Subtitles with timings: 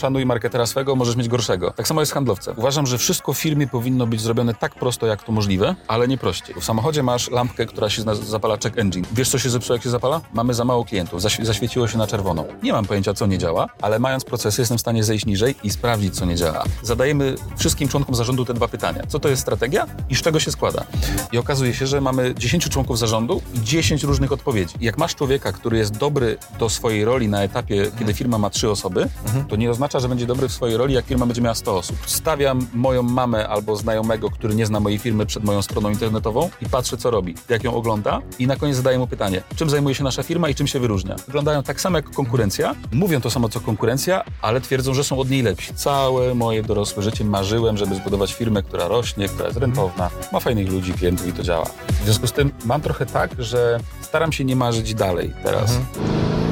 [0.00, 1.70] Szanuj marketera swego, możesz mieć gorszego.
[1.70, 2.54] Tak samo jest z handlowcem.
[2.58, 6.18] Uważam, że wszystko w firmie powinno być zrobione tak prosto, jak to możliwe, ale nie
[6.18, 6.54] prościej.
[6.60, 9.04] W samochodzie masz lampkę, która się zapala check engine.
[9.12, 10.20] Wiesz, co się zepsuło, jak się zapala?
[10.32, 11.22] Mamy za mało klientów.
[11.22, 12.44] Zaś zaświeciło się na czerwono.
[12.62, 15.70] Nie mam pojęcia, co nie działa, ale mając procesy, jestem w stanie zejść niżej i
[15.70, 16.64] sprawdzić, co nie działa.
[16.82, 19.02] Zadajemy wszystkim członkom zarządu te dwa pytania.
[19.08, 20.84] Co to jest strategia i z czego się składa?
[21.32, 24.74] I okazuje się, że mamy 10 członków zarządu i 10 różnych odpowiedzi.
[24.80, 28.70] Jak masz człowieka, który jest dobry do swojej roli na etapie, kiedy firma ma trzy
[28.70, 29.08] osoby,
[29.48, 31.76] to nie oznacza, oznacza, że będzie dobry w swojej roli, jak firma będzie miała 100
[31.76, 31.96] osób.
[32.06, 36.66] Stawiam moją mamę albo znajomego, który nie zna mojej firmy przed moją stroną internetową i
[36.66, 40.04] patrzę, co robi, jak ją ogląda i na koniec zadaję mu pytanie, czym zajmuje się
[40.04, 41.16] nasza firma i czym się wyróżnia.
[41.26, 45.30] Wyglądają tak samo jak konkurencja, mówią to samo co konkurencja, ale twierdzą, że są od
[45.30, 45.74] niej lepsi.
[45.74, 50.68] Całe moje dorosłe życie marzyłem, żeby zbudować firmę, która rośnie, która jest rentowna, ma fajnych
[50.68, 51.66] ludzi, klientów i to działa.
[51.88, 55.70] W związku z tym mam trochę tak, że staram się nie marzyć dalej teraz.
[55.76, 56.49] Mhm.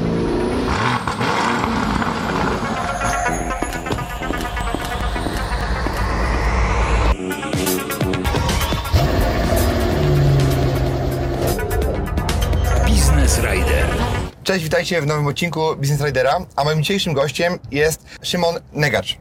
[14.49, 19.17] Cześć, witajcie w nowym odcinku Business Ridera, a moim dzisiejszym gościem jest Szymon Negacz.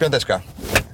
[0.00, 0.40] Piąteczka.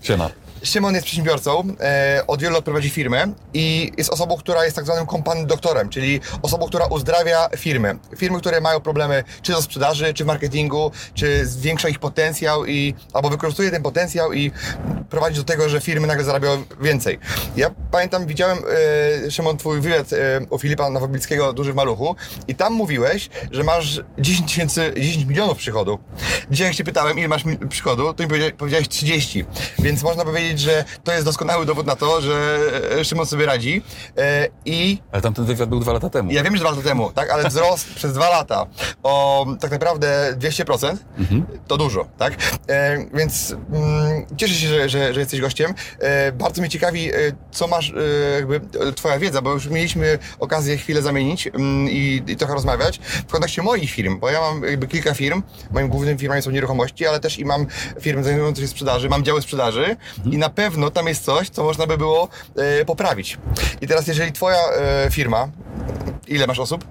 [0.02, 0.30] Siema.
[0.62, 4.84] Szymon jest przedsiębiorcą, e, od wielu lat prowadzi firmę i jest osobą, która jest tak
[4.84, 7.98] zwanym company doktorem, czyli osobą, która uzdrawia firmy.
[8.16, 12.94] Firmy, które mają problemy czy do sprzedaży, czy w marketingu, czy zwiększa ich potencjał i
[13.12, 14.52] albo wykorzystuje ten potencjał i
[15.10, 17.18] prowadzi do tego, że firmy nagle zarabiają więcej.
[17.56, 18.58] Ja pamiętam, widziałem
[19.26, 20.16] e, Szymon twój wywiad e,
[20.50, 22.16] u Filipa Nowoglickiego Duży w Maluchu
[22.48, 25.98] i tam mówiłeś, że masz 10 tysięcy, 10 milionów przychodu.
[26.50, 29.44] Dzisiaj jak się pytałem, ile masz przychodu, to mi powiedziałeś 30,
[29.78, 32.58] więc można powiedzieć, powiedzieć, że to jest doskonały dowód na to, że
[33.00, 33.82] e, Szymon sobie radzi.
[34.16, 34.98] E, I...
[35.12, 36.32] Ale tamten wywiad był dwa lata temu.
[36.32, 38.66] Ja wiem, że dwa lata temu, tak, ale wzrost przez dwa lata
[39.02, 41.46] o tak naprawdę 200%, mhm.
[41.66, 42.34] to dużo, tak?
[42.68, 45.74] E, więc mm, cieszę się, że, że, że, jesteś gościem.
[46.32, 47.10] Bardzo mnie ciekawi,
[47.50, 47.92] co masz,
[48.36, 48.60] jakby
[48.96, 53.62] twoja wiedza, bo już mieliśmy okazję chwilę zamienić mm, i, i trochę rozmawiać w kontekście
[53.62, 57.38] moich firm, bo ja mam jakby kilka firm, moim głównym firmami są nieruchomości, ale też
[57.38, 57.66] i mam
[58.00, 60.34] firmy zajmujące się sprzedaży, mam działy sprzedaży mhm.
[60.34, 63.38] i na pewno tam jest coś, co można by było e, poprawić.
[63.80, 65.48] I teraz, jeżeli Twoja e, firma,
[66.26, 66.84] ile masz osób?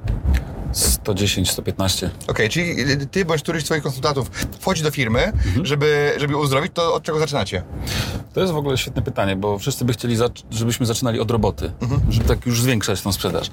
[0.72, 2.08] 110, 115.
[2.08, 2.76] Okej, okay, czyli
[3.08, 5.66] ty bądź któryś z twoich konsultantów wchodzi do firmy, mhm.
[5.66, 7.64] żeby, żeby uzdrowić, to od czego zaczynacie?
[8.34, 10.18] To jest w ogóle świetne pytanie, bo wszyscy by chcieli,
[10.52, 12.02] żebyśmy zaczynali od roboty, mhm.
[12.10, 13.52] żeby tak już zwiększać tą sprzedaż.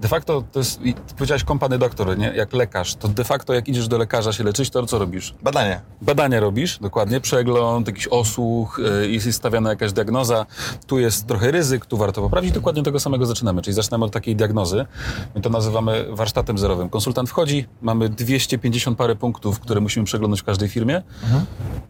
[0.00, 0.80] De facto to jest,
[1.16, 2.32] powiedziałeś kompany doktor, nie?
[2.36, 5.34] jak lekarz, to de facto jak idziesz do lekarza się leczyć, to co robisz?
[5.42, 5.80] Badanie.
[6.02, 10.46] Badania robisz, dokładnie, przegląd, jakiś osłuch, yy, jest stawiana jakaś diagnoza,
[10.86, 14.36] tu jest trochę ryzyk, tu warto poprawić, dokładnie tego samego zaczynamy, czyli zaczynamy od takiej
[14.36, 14.86] diagnozy,
[15.34, 16.88] my to nazywamy warsztatem zerowym.
[16.88, 21.02] Konsultant wchodzi, mamy 250 parę punktów, które musimy przeglądać w każdej firmie.
[21.22, 21.44] Mhm.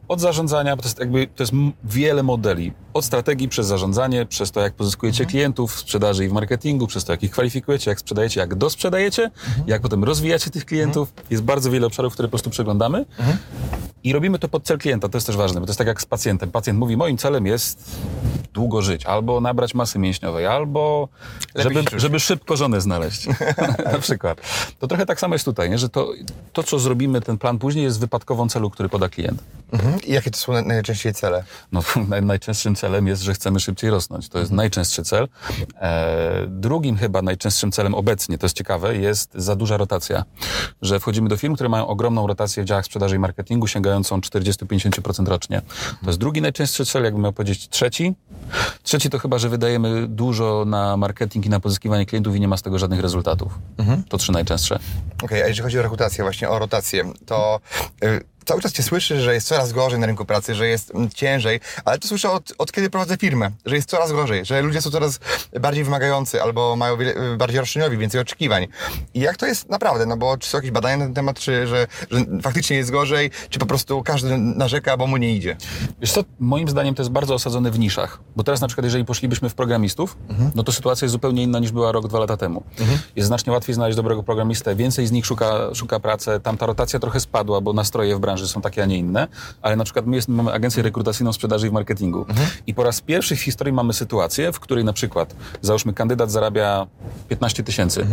[0.09, 1.53] Od zarządzania, bo to jest jakby, to jest
[1.85, 2.73] wiele modeli.
[2.95, 5.31] Od strategii przez zarządzanie, przez to, jak pozyskujecie mhm.
[5.31, 9.23] klientów w sprzedaży i w marketingu, przez to, jak ich kwalifikujecie, jak sprzedajecie, jak dosprzedajecie,
[9.25, 9.69] mhm.
[9.69, 11.09] jak potem rozwijacie tych klientów.
[11.09, 11.27] Mhm.
[11.31, 12.99] Jest bardzo wiele obszarów, które po prostu przeglądamy.
[12.99, 13.39] Mhm.
[14.05, 16.03] I robimy to pod cel klienta, to jest też ważne, bo to jest tak jak
[16.03, 16.51] z pacjentem.
[16.51, 18.01] Pacjent mówi, moim celem jest
[18.53, 21.09] długo żyć, albo nabrać masy mięśniowej, albo
[21.55, 23.27] żeby, żeby szybko żonę znaleźć,
[23.93, 24.41] na przykład.
[24.79, 25.79] To trochę tak samo jest tutaj, nie?
[25.79, 26.13] że to,
[26.53, 29.43] to, co zrobimy, ten plan później jest wypadkową celu, który poda klient.
[29.73, 30.03] Mhm.
[30.03, 31.45] I jakie to są najczęściej cele?
[31.73, 31.83] No,
[32.23, 34.29] najczęstszym celem jest, że chcemy szybciej rosnąć.
[34.29, 34.57] To jest mhm.
[34.57, 35.29] najczęstszy cel.
[35.81, 40.25] E, drugim chyba najczęstszym celem obecnie, to jest ciekawe, jest za duża rotacja.
[40.83, 45.29] Że wchodzimy do firm, które mają ogromną rotację w działach sprzedaży i marketingu, sięgającą 40-50%
[45.29, 45.63] rocznie.
[46.01, 48.15] To jest drugi najczęstszy cel, jakbym miał powiedzieć trzeci.
[48.83, 52.57] Trzeci to chyba, że wydajemy dużo na marketing i na pozyskiwanie klientów i nie ma
[52.57, 53.59] z tego żadnych rezultatów.
[53.79, 54.03] Mhm.
[54.09, 54.75] To trzy najczęstsze.
[54.75, 57.61] Okej, okay, a jeżeli chodzi o rekrutację, właśnie o rotację, to...
[58.49, 61.61] Cały czas cię słyszy, że jest coraz gorzej na rynku pracy, że jest mm, ciężej,
[61.85, 64.91] ale to słyszę od, od kiedy prowadzę firmę, że jest coraz gorzej, że ludzie są
[64.91, 65.21] coraz
[65.61, 68.67] bardziej wymagający albo mają wiele, bardziej roszczeniowi, więcej oczekiwań.
[69.15, 70.07] I jak to jest naprawdę?
[70.07, 73.31] No bo czy są jakieś badania na ten temat, czy że, że faktycznie jest gorzej,
[73.51, 75.57] czy po prostu każdy narzeka, bo mu nie idzie?
[76.01, 79.05] Wiesz co, moim zdaniem to jest bardzo osadzone w niszach, Bo teraz na przykład, jeżeli
[79.05, 80.17] poszlibyśmy w programistów,
[80.55, 82.63] no to sytuacja jest zupełnie inna niż była rok, dwa lata temu.
[83.17, 86.99] Jest znacznie łatwiej znaleźć dobrego programistę, więcej z nich szuka, szuka pracy, tam ta rotacja
[86.99, 89.29] trochę spadła, bo nastroje w branży są takie, a nie inne,
[89.63, 92.27] ale na przykład my jest, mamy agencję rekrutacyjną sprzedaży i marketingu.
[92.67, 96.87] I po raz pierwszy w historii mamy sytuację, w której na przykład, załóżmy, kandydat zarabia
[97.29, 98.07] 15 tysięcy.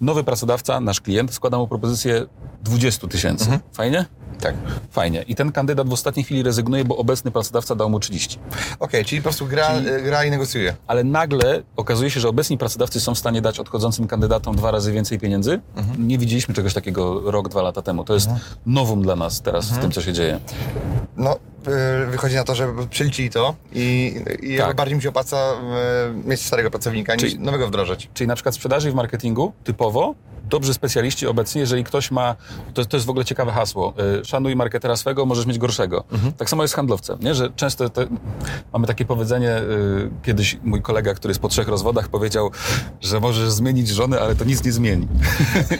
[0.00, 2.26] Nowy pracodawca, nasz klient, składa mu propozycję
[2.62, 3.58] 20 tysięcy.
[3.72, 4.04] Fajnie?
[4.40, 4.54] Tak.
[4.90, 5.22] Fajnie.
[5.22, 8.38] I ten kandydat w ostatniej chwili rezygnuje, bo obecny pracodawca dał mu 30.
[8.80, 10.76] Okej, czyli po prostu gra, e, gra i negocjuje.
[10.86, 14.92] Ale nagle okazuje się, że obecni pracodawcy są w stanie dać odchodzącym kandydatom dwa razy
[14.92, 15.60] więcej pieniędzy.
[15.98, 18.04] Nie widzieliśmy czegoś takiego rok, dwa lata temu.
[18.04, 18.28] To jest
[18.66, 20.38] nowum dla nas teraz w tym, co się dzieje.
[21.16, 21.36] No,
[22.10, 24.76] wychodzi na to, że przeliczyli to i, i Tak.
[24.76, 28.10] bardziej mi się opłaca e, mieć starego pracownika niż Czyli- nowego wdrożyć.
[28.14, 30.14] Czyli na przykład w sprzedaży i w marketingu typowo
[30.44, 32.36] dobrzy specjaliści obecnie, jeżeli ktoś ma,
[32.74, 36.04] to, to jest w ogóle ciekawe hasło, y, szanuj marketera swego, możesz mieć gorszego.
[36.36, 37.34] Tak samo jest z handlowcem, nie?
[37.34, 38.06] że często te,
[38.72, 42.50] mamy takie powiedzenie, y, kiedyś mój kolega, który jest po trzech rozwodach powiedział,
[43.00, 45.08] że możesz zmienić żonę, ale to nic nie zmieni.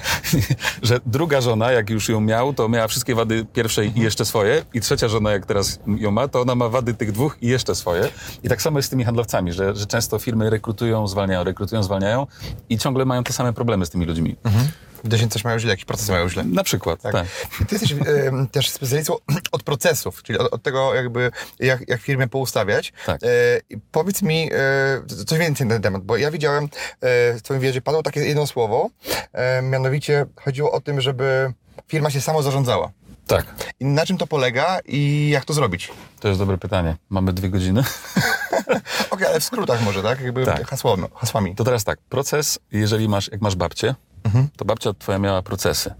[0.83, 4.63] że druga żona, jak już ją miał, to miała wszystkie wady pierwszej i jeszcze swoje
[4.75, 7.75] i trzecia żona, jak teraz ją ma, to ona ma wady tych dwóch i jeszcze
[7.75, 8.09] swoje.
[8.43, 12.27] I tak samo jest z tymi handlowcami, że, że często firmy rekrutują, zwalniają, rekrutują, zwalniają
[12.69, 14.37] i ciągle mają te same problemy z tymi ludźmi.
[15.05, 16.45] Widocznie coś mają źle, jakiś proces mają źle.
[16.45, 17.13] Na przykład, tak.
[17.13, 17.27] Tak.
[17.69, 19.17] Ty jesteś em, też specjalistą
[19.53, 22.93] od procesów, czyli od, od tego jakby jak, jak firmę poustawiać.
[23.07, 23.21] Tak.
[23.71, 26.69] I powiedz mi e, coś więcej na ten temat, bo ja widziałem e,
[27.35, 28.91] w twoim wiedzie padło takie jedno słowo,
[29.63, 31.53] mianowicie chodziło o tym, żeby
[31.89, 32.91] firma się samo zarządzała.
[33.27, 33.47] Tak.
[33.81, 35.91] I na czym to polega i jak to zrobić?
[36.21, 36.97] To jest dobre pytanie.
[37.11, 37.83] Mamy dwie godziny.
[39.11, 40.21] Okej, ale w skrótach może, tak?
[40.21, 40.69] Jakby Tak.
[40.69, 41.55] hasłowno, hasłami.
[41.55, 43.95] To teraz tak, proces, jeżeli masz, jak masz babcię,
[44.57, 45.95] to babcia twoja miała procesy.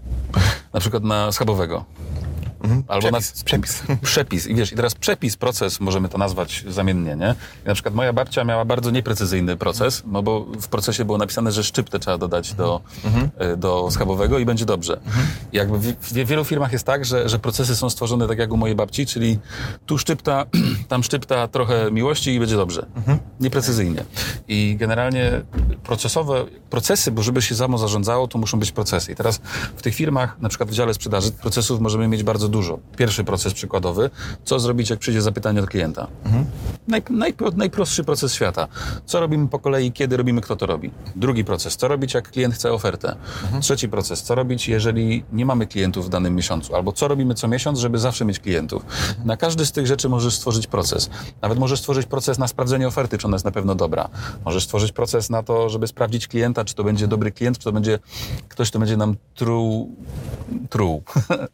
[0.73, 1.85] Na przykład na schabowego.
[2.87, 3.83] Albo Przepis, na przepis.
[4.01, 4.47] Przepis.
[4.47, 7.35] I wiesz, i teraz przepis, proces, możemy to nazwać zamiennie, nie?
[7.65, 11.51] I na przykład moja babcia miała bardzo nieprecyzyjny proces, no bo w procesie było napisane,
[11.51, 12.81] że szczyptę trzeba dodać do,
[13.53, 14.99] y, do schabowego i będzie dobrze.
[15.51, 18.51] I jakby w, w wielu firmach jest tak, że, że procesy są stworzone tak jak
[18.51, 19.39] u mojej babci, czyli
[19.85, 20.45] tu szczypta,
[20.87, 22.85] tam szczypta, trochę miłości i będzie dobrze.
[23.39, 24.03] Nieprecyzyjnie.
[24.47, 25.41] I generalnie
[25.83, 29.11] procesowe, procesy, bo żeby się samo zarządzało, to muszą być procesy.
[29.11, 29.41] I teraz
[29.75, 32.79] w tych firmach, na przykład w dziale sprzedaży, procesów możemy mieć bardzo dużo.
[32.97, 34.09] Pierwszy proces przykładowy,
[34.43, 36.07] co zrobić, jak przyjdzie zapytanie od klienta.
[36.87, 38.67] Naj, najpro, najprostszy proces świata.
[39.05, 40.91] Co robimy po kolei, kiedy robimy, kto to robi.
[41.15, 43.15] Drugi proces, co robić, jak klient chce ofertę.
[43.61, 47.47] Trzeci proces, co robić, jeżeli nie mamy klientów w danym miesiącu, albo co robimy co
[47.47, 48.85] miesiąc, żeby zawsze mieć klientów.
[49.25, 51.09] Na każdy z tych rzeczy możesz stworzyć proces.
[51.41, 54.09] Nawet możesz stworzyć proces na sprawdzenie oferty, czy ona jest na pewno dobra.
[54.45, 57.71] Możesz stworzyć proces na to, żeby sprawdzić klienta, czy to będzie dobry klient, czy to
[57.71, 57.99] będzie
[58.49, 59.95] ktoś, kto będzie nam truł,
[60.69, 61.03] truł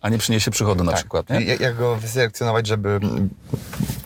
[0.01, 1.29] a nie przyniesie przychodu na przykład.
[1.29, 1.35] Nie?
[1.35, 1.59] Tak.
[1.59, 3.29] Jak, go wyselekcjonować, żeby mm,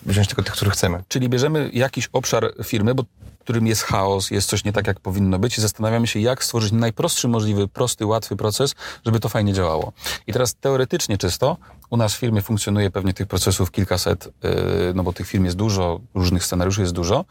[0.06, 1.04] wziąć tylko tych, których chcemy?
[1.08, 3.04] Czyli bierzemy jakiś obszar firmy, bo
[3.44, 6.72] którym jest chaos, jest coś nie tak, jak powinno być i zastanawiamy się, jak stworzyć
[6.72, 8.76] najprostszy możliwy, prosty, łatwy proces,
[9.06, 9.94] żeby to fajnie działało.
[10.28, 11.58] I teraz teoretycznie czysto,
[11.94, 14.52] u nas w firmie funkcjonuje pewnie tych procesów kilkaset, yy,
[14.96, 17.26] no bo tych firm jest dużo, różnych scenariuszy jest dużo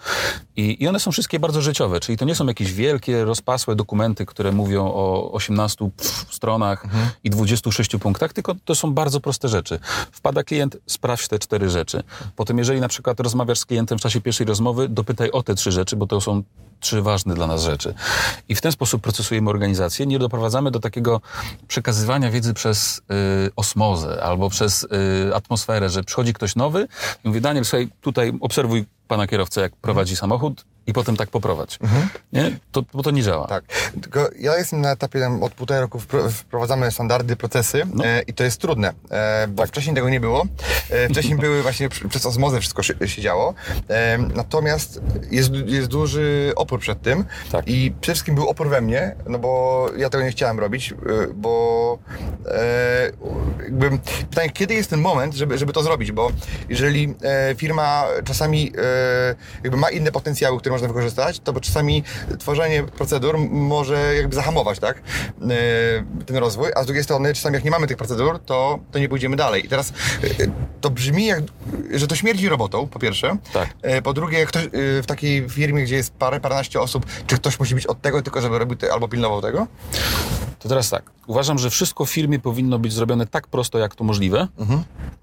[0.57, 4.27] i, i one są wszystkie bardzo życiowe, czyli to nie są jakieś wielkie, rozpasłe dokumenty,
[4.27, 6.87] które mówią o 18 pff, stronach
[7.25, 9.79] i 26 punktach, tylko to są bardzo proste rzeczy.
[10.13, 12.03] Wpada klient, sprawdź te cztery rzeczy.
[12.37, 15.73] Potem, jeżeli na przykład rozmawiasz z klientem w czasie pierwszej rozmowy, dopytaj o te trzy
[15.73, 16.43] rzeczy, bo to są
[16.83, 17.95] trzy ważne dla nas rzeczy.
[18.49, 20.07] I w ten sposób procesujemy organizację.
[20.07, 21.21] Nie doprowadzamy do takiego
[21.69, 23.03] przekazywania wiedzy przez y,
[23.57, 26.89] osmozę albo przez y, atmosferę, że przychodzi ktoś nowy
[27.25, 31.79] i mówi, Daniel, słuchaj, tutaj obserwuj pana kierowcę, jak prowadzi samochód i potem tak poprowadź.
[32.33, 32.59] Nie?
[32.73, 33.47] To, bo to nie działa.
[33.47, 33.65] Tak.
[34.03, 38.05] Tylko ja jestem na etapie tam, od półtora roku wpro- wprowadzamy standardy, procesy No.
[38.05, 40.47] e, i to jest trudne, e, bo wcześniej tego nie było.
[40.91, 43.55] E, wcześniej były właśnie przez osmozę wszystko się, się działo.
[43.89, 45.01] E, natomiast
[45.31, 47.69] jest, jest duży opór przed tym Tak.
[47.69, 50.97] i przede wszystkim był opór we mnie, no bo ja tego nie chciałem robić, e,
[51.35, 51.99] bo
[52.47, 53.13] e,
[53.65, 53.91] jakby
[54.31, 56.31] pytanie, kiedy jest ten moment, żeby, żeby to zrobić, bo
[56.69, 57.15] jeżeli
[57.57, 58.73] firma czasami
[59.63, 62.03] jakby ma inne potencjały, które można wykorzystać, to bo czasami
[62.39, 65.03] tworzenie procedur może jakby zahamować, tak, e,
[66.27, 69.09] ten rozwój, a z drugiej strony czasami jak nie mamy tych procedur, to, to nie
[69.09, 69.67] pójdziemy dalej.
[69.67, 69.93] I teraz e,
[70.81, 71.43] to brzmi jak,
[71.95, 73.37] że to śmierdzi robotą, po pierwsze.
[73.53, 73.69] Tak.
[73.83, 77.75] E, Po drugie, ktoś, w takiej firmie, gdzie jest parę, paręnaście osób, czy ktoś musi
[77.75, 79.67] być od tego tylko, żeby robił te, albo pilnował tego?
[80.59, 81.03] To teraz tak.
[81.27, 84.49] Uważam, że wszystko w firmie powinno być zrobione tak prosto, jak to możliwe,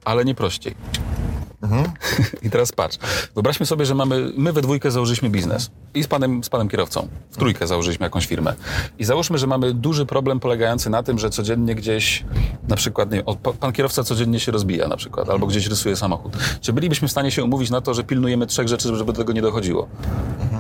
[0.06, 0.76] ale nie prościej.
[2.42, 2.98] I teraz patrz,
[3.36, 7.08] wyobraźmy sobie, że mamy, my we dwójkę założyliśmy biznes i z panem, z panem kierowcą,
[7.32, 8.54] w trójkę założyliśmy jakąś firmę.
[9.00, 12.26] I załóżmy, że mamy duży problem polegający na tym, że codziennie gdzieś,
[12.68, 13.24] na przykład, nie,
[13.60, 16.38] pan kierowca codziennie się rozbija na przykład, albo gdzieś rysuje samochód.
[16.62, 19.34] Czy bylibyśmy w stanie się umówić na to, że pilnujemy trzech rzeczy, żeby do tego
[19.34, 19.88] nie dochodziło?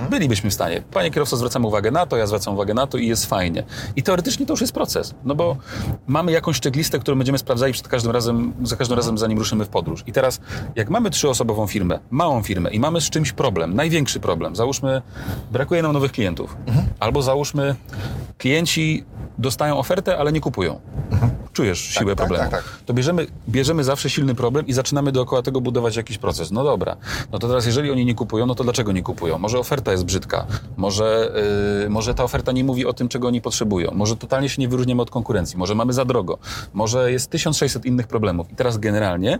[0.10, 0.84] Bylibyśmy w stanie.
[0.92, 3.64] Panie kierowco, zwracamy uwagę na to, ja zwracam uwagę na to i jest fajnie.
[3.96, 5.58] I teoretycznie to już jest proces, no bo
[6.08, 9.70] mamy jakąś checklistę, którą będziemy sprawdzali przed każdym razem, za każdym razem, zanim ruszymy w
[9.70, 10.04] podróż.
[10.08, 10.40] I teraz,
[10.76, 15.02] jak mamy trzyosobową firmę, małą firmę i mamy z czymś problem, największy problem, załóżmy,
[15.52, 16.58] brakuje nam nowych klientów,
[17.00, 17.76] albo załóżmy,
[18.38, 19.04] klienci
[19.38, 20.80] dostają ofertę, ale nie kupują.
[21.54, 22.52] Czujesz siłę tak, problemu.
[22.52, 22.80] tak, tak.
[22.86, 26.52] To bierzemy, bierzemy zawsze silny problem i zaczynamy dookoła tego budować jakiś proces.
[26.52, 26.98] No dobra,
[27.32, 29.38] no to teraz jeżeli oni nie kupują, no to dlaczego nie kupują?
[29.38, 30.46] Może oferta jest brzydka,
[30.78, 31.32] może,
[31.84, 34.68] yy, może ta oferta nie mówi o tym, czego oni potrzebują, może totalnie się nie
[34.68, 36.38] wyróżniamy od konkurencji, może mamy za drogo,
[36.74, 38.52] może jest 1600 innych problemów.
[38.52, 39.40] I teraz generalnie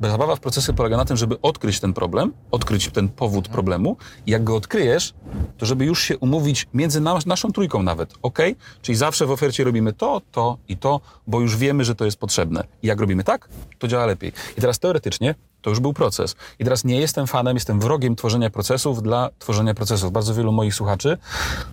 [0.00, 3.96] zabawa w procesy polega na tym, żeby odkryć ten problem, odkryć ten powód problemu
[4.26, 5.14] jak go odkryjesz,
[5.58, 8.38] to żeby już się umówić między nas, naszą trójką nawet, ok?
[8.82, 12.16] Czyli zawsze w ofercie robimy to, to i to, bo już wiemy, że to jest
[12.16, 12.64] potrzebne.
[12.82, 13.48] I jak robimy tak,
[13.78, 14.32] to działa lepiej.
[14.58, 16.36] I teraz teoretycznie to już był proces.
[16.58, 20.12] I teraz nie jestem fanem, jestem wrogiem tworzenia procesów dla tworzenia procesów.
[20.12, 21.18] Bardzo wielu moich słuchaczy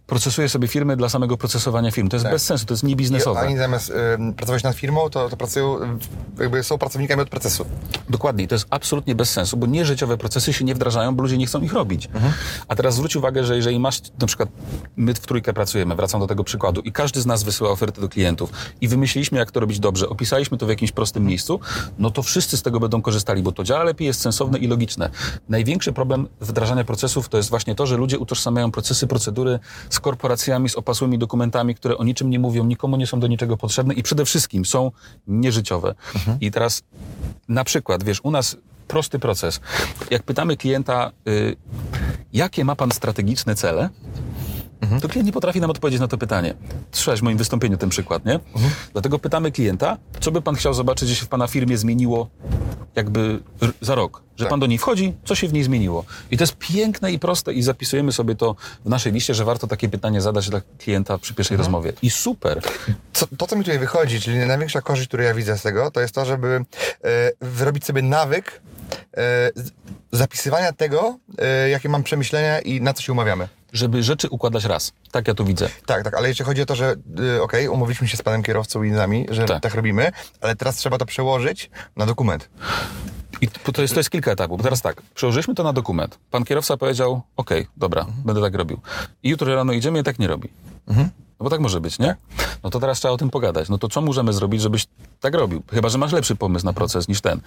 [0.07, 2.09] procesuje sobie firmy dla samego procesowania firm.
[2.09, 3.39] To jest bez sensu, to jest I niebiznesowe.
[3.39, 5.79] oni zamiast y, pracować nad firmą, to, to pracują,
[6.39, 7.65] jakby są pracownikami od procesu.
[8.09, 11.37] Dokładnie, i to jest absolutnie bez sensu, bo nieżyciowe procesy się nie wdrażają, bo ludzie
[11.37, 12.09] nie chcą ich robić.
[12.67, 14.49] A teraz zwróć uwagę, że jeżeli masz, na przykład
[14.95, 18.09] my w trójkę pracujemy, wracam do tego przykładu, i każdy z nas wysyła ofertę do
[18.09, 18.49] klientów
[18.81, 21.59] i wymyśliliśmy, jak to robić dobrze, opisaliśmy to w jakimś prostym miejscu,
[21.99, 25.09] no to wszyscy z tego będą korzystali, bo to działa lepiej, jest sensowne i logiczne.
[25.49, 30.69] Największy problem wdrażania procesów to jest właśnie to, że ludzie utożsamiają procesy, procedury z korporacjami,
[30.69, 34.03] z opasłymi dokumentami, które o niczym nie mówią, nikomu nie są do niczego potrzebne i
[34.03, 34.91] przede wszystkim są
[35.27, 35.95] nieżyciowe.
[36.41, 36.83] I teraz
[37.47, 39.59] na przykład, wiesz, u nas prosty proces.
[40.11, 41.55] Jak pytamy klienta, y,
[42.33, 43.89] jakie ma pan strategiczne cele,
[45.01, 46.53] to klient nie potrafi nam odpowiedzieć na to pytanie.
[46.91, 48.39] Słyszałeś w moim wystąpieniu ten przykład, nie?
[48.93, 52.29] Dlatego pytamy klienta, co by pan chciał zobaczyć, że się w pana firmie zmieniło
[52.95, 53.39] jakby
[53.81, 54.23] za rok.
[54.35, 54.49] Że Tak.
[54.49, 56.05] pan do niej wchodzi, co się w niej zmieniło.
[56.31, 58.55] I to jest piękne i proste i zapisujemy sobie to
[58.85, 61.93] w naszej liście, że warto takie pytanie zadać dla klienta przy pierwszej rozmowie.
[62.01, 62.61] I super.
[63.13, 66.01] Co, to, co mi tutaj wychodzi, czyli największa korzyść, którą ja widzę z tego, to
[66.01, 66.47] jest to, żeby
[67.03, 68.61] e, wyrobić sobie nawyk
[69.17, 69.51] e,
[70.11, 73.47] zapisywania tego, e, jakie mam przemyślenia i na co się umawiamy.
[73.75, 74.91] Żeby rzeczy układać raz.
[75.11, 75.69] Tak ja to widzę.
[75.85, 76.95] Tak, tak, ale jeśli chodzi o to, że
[77.37, 79.61] y, okej, umówiliśmy się z panem kierowcą i nami, że Tak.
[79.61, 79.75] tak.
[79.75, 82.49] robimy, ale teraz trzeba to przełożyć na dokument.
[83.41, 84.57] I to to jest, to jest kilka etapów.
[84.57, 86.19] Bo teraz tak, przełożyliśmy to na dokument.
[86.31, 88.79] Pan kierowca powiedział, okej, dobra, będę tak robił.
[89.23, 90.49] I jutro rano idziemy i tak nie robi.
[91.39, 92.15] No bo tak może być, nie?
[92.63, 93.69] No to teraz trzeba o tym pogadać.
[93.69, 94.87] No to co możemy zrobić, żebyś
[95.19, 95.63] tak robił?
[95.71, 97.41] Chyba, że masz lepszy pomysł na proces niż ten.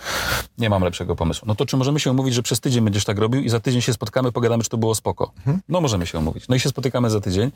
[0.58, 1.48] Nie mam lepszego pomysłu.
[1.48, 3.80] No to czy możemy się umówić, że przez tydzień będziesz tak robił i za tydzień
[3.80, 5.32] się spotkamy, pogadamy, czy to było spoko?
[5.68, 6.48] No możemy się umówić.
[6.48, 7.50] No i się spotykamy za tydzień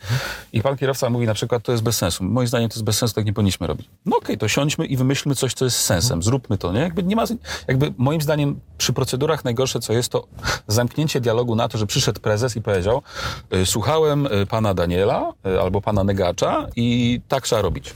[0.53, 2.25] i pan kierowca mówi na przykład, to jest bez sensu.
[2.25, 3.89] Moim zdaniem to jest bez sensu, tak nie powinniśmy robić.
[4.07, 6.23] No okej, to siądźmy i wymyślmy coś, co jest sensem.
[6.23, 6.81] Zróbmy to, nie?
[6.81, 7.25] Jakby nie ma,
[7.69, 10.27] jakby moim zdaniem przy procedurach najgorsze, co jest, to
[10.67, 13.03] zamknięcie dialogu na to, że przyszedł prezes i powiedział,
[13.55, 17.95] y, słuchałem y, pana Daniela y, albo pana Negacza i tak trzeba robić.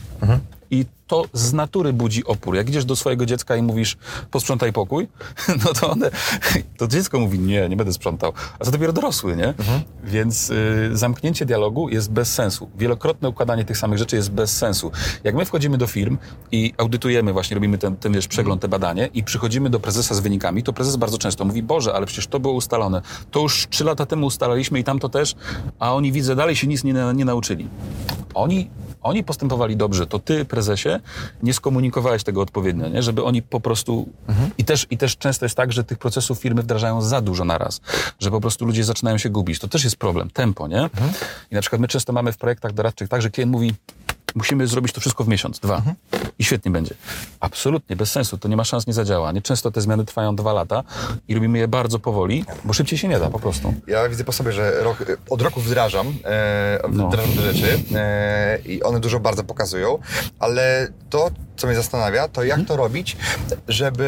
[0.71, 2.55] I to z natury budzi opór.
[2.57, 3.97] Jak idziesz do swojego dziecka i mówisz,
[4.31, 5.09] posprzątaj pokój,
[5.65, 6.11] no to one,
[6.77, 8.33] to dziecko mówi, nie, nie będę sprzątał.
[8.59, 9.55] A to dopiero dorosły, nie?
[10.05, 12.71] Więc y, zamknięcie dialogu jest bez sensu.
[12.79, 14.91] Wielokrotne układanie tych samych rzeczy jest bez sensu.
[15.25, 16.19] Jak my wchodzimy do firm
[16.53, 20.21] i audytujemy, właśnie robimy ten, ten wiesz, przegląd, te badanie i przychodzimy do prezesa z
[20.21, 23.03] wynikami, to prezes bardzo często mówi, Boże, ale przecież to było ustalone.
[23.31, 25.35] To już trzy lata temu ustalaliśmy i tamto też,
[25.79, 27.69] a oni, widzę, dalej się nic nie, nie nauczyli.
[28.35, 28.71] Oni
[29.03, 30.89] oni postępowali dobrze, to ty, prezesie,
[31.43, 33.03] nie skomunikowałeś tego odpowiednio, nie?
[33.03, 34.09] żeby oni po prostu...
[34.59, 37.81] I, też, I też często jest tak, że tych procesów firmy wdrażają za dużo naraz,
[38.21, 39.59] że po prostu ludzie zaczynają się gubić.
[39.59, 40.91] To też jest problem, tempo, nie?
[41.51, 43.75] I na przykład my często mamy w projektach doradczych tak, że klient mówi,
[44.37, 45.83] musimy zrobić to wszystko w miesiąc, dwa.
[46.39, 46.95] I świetnie będzie.
[47.41, 49.33] Absolutnie, bez sensu, to nie ma szans, nie zadziała.
[49.33, 50.83] Nie często te zmiany trwają dwa lata
[51.29, 53.75] i robimy je bardzo powoli, bo szybciej się nie da po prostu.
[53.87, 57.09] Ja widzę po sobie, że rok, od roku wdrażam, e, No.
[57.09, 59.99] wdrażam te rzeczy e, i one dużo bardzo pokazują,
[60.39, 63.17] ale to, co mnie zastanawia, to jak to robić,
[63.69, 64.07] żeby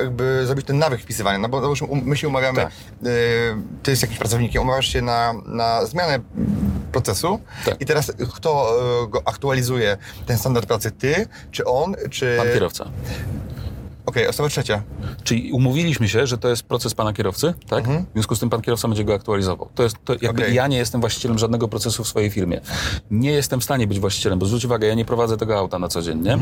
[0.00, 1.38] jakby zrobić ten nawyk wpisywania.
[1.38, 2.66] No bo załóżmy, um, my się umawiamy, Tak.
[2.70, 3.06] e,
[3.82, 6.18] ty jest jakimś pracownikiem, umawiasz się na, na zmianę
[6.92, 7.80] procesu Tak.
[7.80, 8.70] i teraz kto
[9.04, 9.96] e, go aktualizuje,
[10.26, 12.36] ten standard pracy, ty, czy on, czy...
[12.38, 12.84] Pan kierowca.
[14.10, 14.82] Okej, osoba trzecia.
[15.24, 17.88] Czyli umówiliśmy się, że to jest proces pana kierowcy, tak?
[17.88, 19.68] W związku z tym pan kierowca będzie go aktualizował.
[19.74, 20.54] To jest, to jakby Okej.
[20.54, 22.60] ja nie jestem właścicielem żadnego procesu w swojej firmie.
[23.10, 25.88] Nie jestem w stanie być właścicielem, bo zwróć uwagę, ja nie prowadzę tego auta na
[25.88, 26.38] co dzień, nie?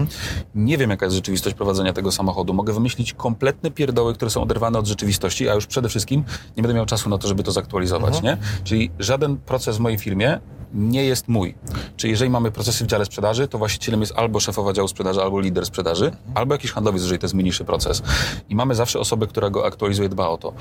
[0.55, 2.55] Nie wiem, jaka jest rzeczywistość prowadzenia tego samochodu.
[2.55, 6.25] Mogę wymyślić kompletne pierdoły, które są oderwane od rzeczywistości, a już przede wszystkim
[6.57, 8.37] nie będę miał czasu na to, żeby to zaktualizować, nie?
[8.65, 10.41] Czyli żaden proces w mojej firmie
[10.75, 11.55] nie jest mój.
[11.97, 15.41] Czyli jeżeli mamy procesy w dziale sprzedaży, to właścicielem jest albo szefowa działu sprzedaży, albo
[15.41, 18.03] lider sprzedaży, albo jakiś handlowiec, jeżeli to jest mniejszy proces.
[18.49, 20.53] I mamy zawsze osobę, która go aktualizuje, dba o to.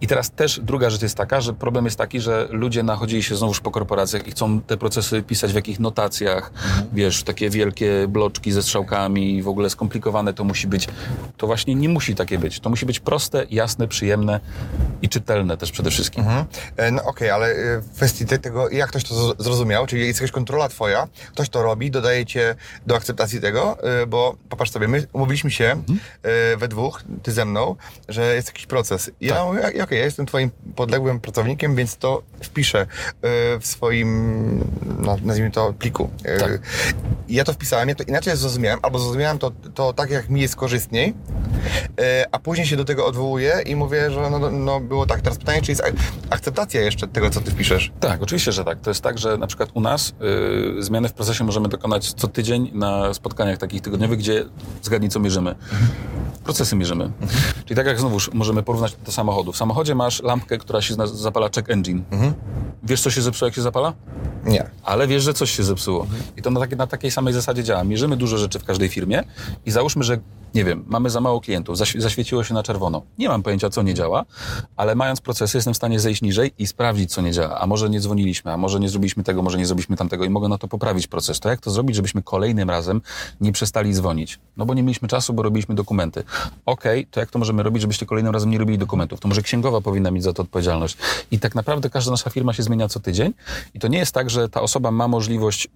[0.00, 3.36] I teraz też druga rzecz jest taka, że problem jest taki, że ludzie nachodzili się
[3.36, 6.52] znowuż po korporacjach i chcą te procesy pisać w jakichś notacjach,
[6.92, 10.88] wiesz, takie wielkie bloczki ze strzałkami, w ogóle skomplikowane to musi być.
[11.36, 12.60] To właśnie nie musi takie być.
[12.60, 14.40] To musi być proste, jasne, przyjemne
[15.02, 16.24] i czytelne też przede wszystkim.
[16.24, 16.46] Mhm.
[16.76, 20.20] E, No okej, ale e, w kwestii te, tego, jak ktoś to zrozumiał, czyli jest
[20.20, 22.54] jakaś kontrola twoja, ktoś to robi, dodaje cię
[22.86, 25.98] do akceptacji tego, e, bo popatrz sobie, my umówiliśmy się Mhm.
[26.22, 27.76] e, we dwóch, ty ze mną,
[28.08, 29.10] że jest jakiś proces.
[29.20, 29.44] Ja Tak.
[29.46, 32.86] mówię, "Ja- okej, ja jestem twoim podległym pracownikiem, więc to wpiszę e,
[33.60, 34.58] w swoim,
[35.00, 36.10] no, nazwijmy to, pliku.
[36.40, 36.58] Tak.
[37.28, 40.56] Ja to wpisałem, ja to inaczej zrozumiałem, albo zrozumiałem to, to tak, jak mi jest
[40.56, 41.14] korzystniej,
[42.32, 45.20] a później się do tego odwołuję i mówię, że no, no było tak.
[45.20, 45.94] Teraz pytanie, czy jest ak-
[46.30, 47.92] akceptacja jeszcze tego, co ty wpiszesz?
[48.00, 48.80] Tak, oczywiście, że tak.
[48.80, 50.12] To jest tak, że na przykład u nas
[50.78, 54.44] y, zmiany w procesie możemy dokonać co tydzień na spotkaniach takich tygodniowych, gdzie
[54.82, 55.54] zgadnij co mierzymy.
[56.44, 57.12] Procesy mierzymy.
[57.64, 59.52] Czyli tak jak znowuż możemy porównać do samochodu.
[59.52, 62.02] W samochodzie masz lampkę, która się zapala check engine.
[62.82, 63.92] Wiesz, co się zepsuło, jak się zapala?
[64.44, 64.70] Nie.
[64.82, 66.06] Ale wiesz, że coś się zepsuło.
[66.36, 67.84] I to na, takie, na takiej samej zasadzie działa.
[67.84, 69.24] Mierzymy dużo rzeczy w każdej firmie
[69.66, 70.18] i załóżmy, że
[70.54, 73.02] nie wiem, mamy za mało klientów, zaś, zaświeciło się na czerwono.
[73.18, 74.24] Nie mam pojęcia, co nie działa,
[74.76, 77.60] ale mając procesy, jestem w stanie zejść niżej i sprawdzić, co nie działa.
[77.60, 80.48] A może nie dzwoniliśmy, a może nie zrobiliśmy tego, może nie zrobiliśmy tamtego i mogę
[80.48, 81.40] na to poprawić proces.
[81.40, 83.00] To jak to zrobić, żebyśmy kolejnym razem
[83.40, 84.38] nie przestali dzwonić?
[84.56, 86.24] No bo nie mieliśmy czasu, bo robiliśmy dokumenty.
[86.66, 89.20] Okej, to jak to możemy robić, żebyście kolejnym razem nie robili dokumentów?
[89.20, 90.96] To może księgowa powinna mieć za to odpowiedzialność.
[91.30, 93.34] I tak naprawdę każda nasza firma się zmienia co tydzień
[93.74, 95.68] i to nie jest tak, że ta osoba ma możliwość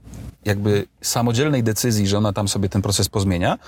[0.44, 3.58] jakby samodzielnej decyzji, że ona tam sobie ten proces pozmienia,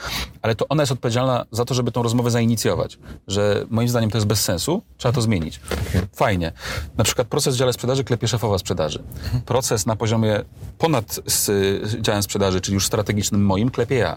[0.42, 2.98] ale to ona jest odpowiedzialna za to, żeby tą rozmowę zainicjować.
[3.28, 5.60] Że moim zdaniem to jest bez sensu, trzeba to zmienić.
[6.16, 6.52] Fajnie.
[6.96, 9.02] Na przykład proces w dziale sprzedaży klepie szefowa sprzedaży.
[9.46, 10.42] Proces na poziomie
[10.78, 11.50] ponad z,
[12.02, 14.16] działem sprzedaży, czyli już strategicznym moim, klepie ja.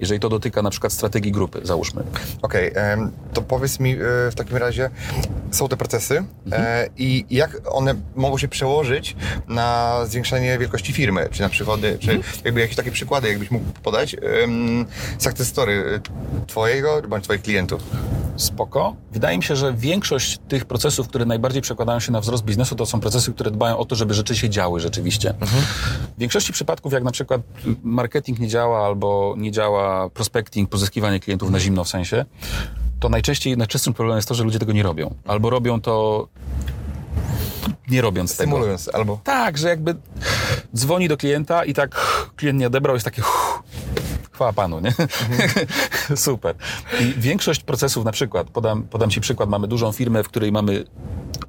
[0.00, 2.02] Jeżeli to dotyka na przykład strategii grupy, załóżmy.
[2.42, 3.96] Okej, em, to powiedz mi e,
[4.30, 4.90] w takim razie,
[5.50, 9.16] są te procesy e, i jak one mogą się przełożyć
[9.48, 11.48] na zwiększenie wielkości firmy, czy na
[11.82, 14.86] przychody, czy jakby jakieś takie przykłady, jakbyś mógł podać, um,
[15.18, 16.00] success story
[16.42, 17.82] e, twojego bądź twoich klientów.
[18.36, 18.96] Spoko.
[19.12, 22.86] Wydaje mi się, że większość tych procesów, które najbardziej przekładają się na wzrost biznesu, to
[22.86, 25.34] są procesy, które dbają o to, żeby rzeczy się działy rzeczywiście.
[26.16, 27.40] W większości przypadków, jak na przykład
[27.82, 32.24] marketing nie działa albo nie działa prospecting, pozyskiwanie klientów na zimno w sensie,
[33.00, 35.14] to najczęściej najczęstszym problemem jest to, że ludzie tego nie robią.
[35.24, 36.28] Albo robią to
[37.88, 38.50] nie robiąc tego.
[38.50, 39.20] Symulując, albo...
[39.24, 39.94] Tak, że jakby
[40.76, 42.00] dzwoni do klienta i tak
[42.36, 43.22] klient nie odebrał, jest takie
[44.32, 44.94] chwała panu, nie?
[46.16, 46.54] Super.
[47.00, 50.84] I większość procesów, na przykład, podam, podam ci przykład, mamy dużą firmę, w której mamy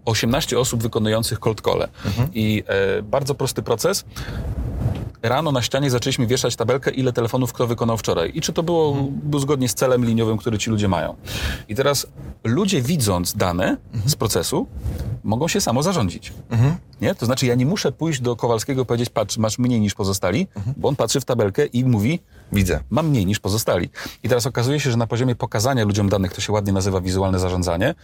[0.06, 1.88] 18 osób wykonujących cold call.
[2.34, 4.06] I e, bardzo prosty proces.
[5.24, 8.32] Rano na ścianie zaczęliśmy wieszać tabelkę, ile telefonów kto wykonał wczoraj.
[8.34, 11.16] I czy to było, było zgodnie z celem liniowym, który ci ludzie mają.
[11.68, 12.08] I teraz
[12.44, 14.68] ludzie widząc dane z procesu,
[15.24, 16.34] mogą się samo zarządzić.
[17.04, 17.16] Nie?
[17.16, 20.48] To znaczy ja nie muszę pójść do Kowalskiego i powiedzieć, patrz, masz mniej niż pozostali,
[20.78, 22.20] bo on patrzy w tabelkę i mówi,
[22.52, 22.80] Widzę.
[22.90, 23.90] mam mniej niż pozostali.
[24.24, 27.40] I teraz okazuje się, że na poziomie pokazania ludziom danych, to się ładnie nazywa wizualne
[27.40, 27.96] zarządzanie,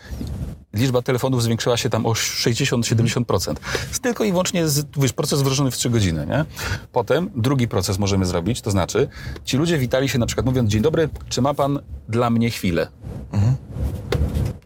[0.73, 3.55] liczba telefonów zwiększyła się tam o 60-70%.
[3.91, 6.45] Z tylko i wyłącznie z, wiesz, proces wdrożony w 3 godziny, nie?
[6.91, 9.07] Potem drugi proces możemy zrobić, to znaczy
[9.45, 12.87] ci ludzie witali się na przykład mówiąc, dzień dobry, czy ma pan dla mnie chwilę?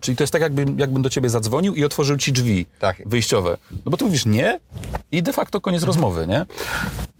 [0.03, 3.01] Czyli to jest tak, jakbym, jakbym do ciebie zadzwonił i otworzył ci drzwi Tak.
[3.05, 3.57] wyjściowe.
[3.71, 4.59] No bo ty mówisz nie
[5.11, 6.45] i de facto koniec rozmowy, nie?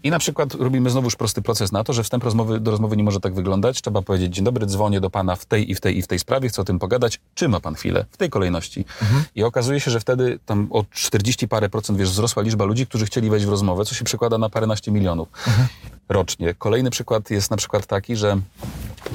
[0.04, 3.04] I na przykład robimy znowuż prosty proces na to, że wstęp rozmowy, do rozmowy nie
[3.04, 3.82] może tak wyglądać.
[3.82, 6.18] Trzeba powiedzieć, dzień dobry, dzwonię do pana w tej i w tej i w tej
[6.18, 7.20] sprawie, chcę o tym pogadać.
[7.34, 8.04] Czy ma pan chwilę?
[8.10, 8.84] W tej kolejności.
[9.34, 13.06] I okazuje się, że wtedy tam o 40 parę procent, wiesz, wzrosła liczba ludzi, którzy
[13.06, 15.28] chcieli wejść w rozmowę, co się przekłada na paręnaście milionów
[16.08, 16.54] rocznie.
[16.54, 18.40] Kolejny przykład jest na przykład taki, że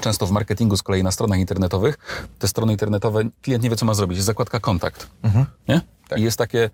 [0.01, 3.85] często w marketingu z kolei na stronach internetowych, te strony internetowe, klient nie wie, co
[3.85, 4.17] ma zrobić.
[4.17, 5.07] Jest zakładka kontakt.
[5.67, 5.81] Nie?
[6.17, 6.69] I jest takie,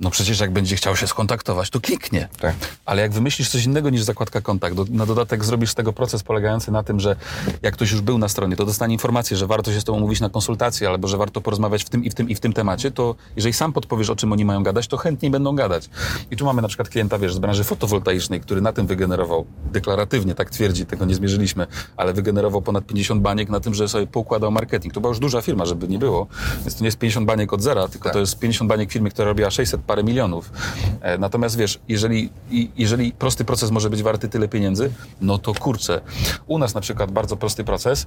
[0.00, 2.28] no przecież jak będzie chciał się skontaktować, to kliknie.
[2.40, 2.54] Tak.
[2.84, 6.22] Ale jak wymyślisz coś innego niż zakładka kontakt, do, na dodatek zrobisz z tego proces
[6.22, 7.16] polegający na tym, że
[7.62, 10.20] jak ktoś już był na stronie, to dostanie informację, że warto się z tobą umówić
[10.20, 12.90] na konsultację, albo że warto porozmawiać w tym i w tym i w tym temacie,
[12.90, 15.90] to jeżeli sam podpowiesz, o czym oni mają gadać, to chętniej będą gadać.
[16.30, 20.34] I tu mamy na przykład klienta, wiesz, z branży fotowoltaicznej, który na tym wygenerował, deklaratywnie
[20.34, 24.50] tak twierdzi, tego nie zmierzyliśmy, ale wygenerował ponad 50 baniek na tym, że sobie poukładał
[24.52, 24.94] marketing.
[24.94, 26.26] To była już duża firma, żeby nie było.
[26.60, 28.12] Więc to nie jest 50 baniek od zera, tylko Tak.
[28.12, 30.52] to jest 50 baniek firmy, która robiła 600 parę milionów.
[31.00, 32.30] E, natomiast wiesz, jeżeli,
[32.76, 36.00] jeżeli prosty proces może być warty tyle pieniędzy, no to kurczę.
[36.46, 38.06] U nas na przykład bardzo prosty proces,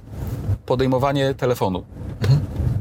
[0.66, 1.84] podejmowanie telefonu.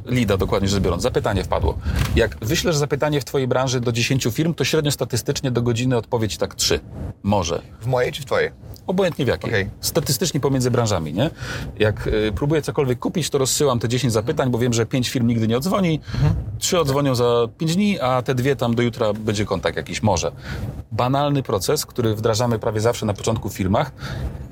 [0.07, 1.03] Lida dokładnie rzecz biorąc.
[1.03, 1.77] Zapytanie wpadło.
[2.15, 6.37] Jak wyślesz zapytanie w twojej branży do 10 firm, to średnio statystycznie do godziny odpowiedź
[6.37, 6.79] tak 3.
[7.23, 7.61] Może.
[7.81, 8.51] W mojej czy w twojej?
[8.87, 9.49] Obojętnie w jakiej.
[9.49, 9.69] Okej.
[9.81, 11.29] Statystycznie pomiędzy branżami, nie?
[11.79, 15.27] Jak y, próbuję cokolwiek kupić, to rozsyłam te 10 zapytań, bo wiem, że 5 firm
[15.27, 15.99] nigdy nie odzwoni,
[16.59, 20.31] trzy odzwonią za 5 dni, a te dwie tam do jutra będzie kontakt jakiś, może.
[20.91, 23.91] Banalny proces, który wdrażamy prawie zawsze na początku w firmach.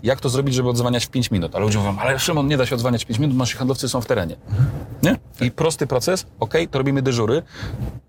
[0.03, 1.55] Jak to zrobić, żeby odzwaniać w 5 minut?
[1.55, 4.01] Ale ludzie mówią, ale Szymon, nie da się odzwaniać w 5 minut, nasi handlowcy są
[4.01, 4.35] w terenie.
[5.03, 5.17] Nie?
[5.41, 7.41] I prosty proces, ok, to robimy dyżury.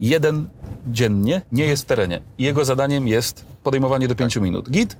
[0.00, 0.48] Jeden
[0.86, 2.20] dziennie nie jest w terenie.
[2.38, 4.70] I jego zadaniem jest podejmowanie do 5 minut.
[4.70, 4.96] Git?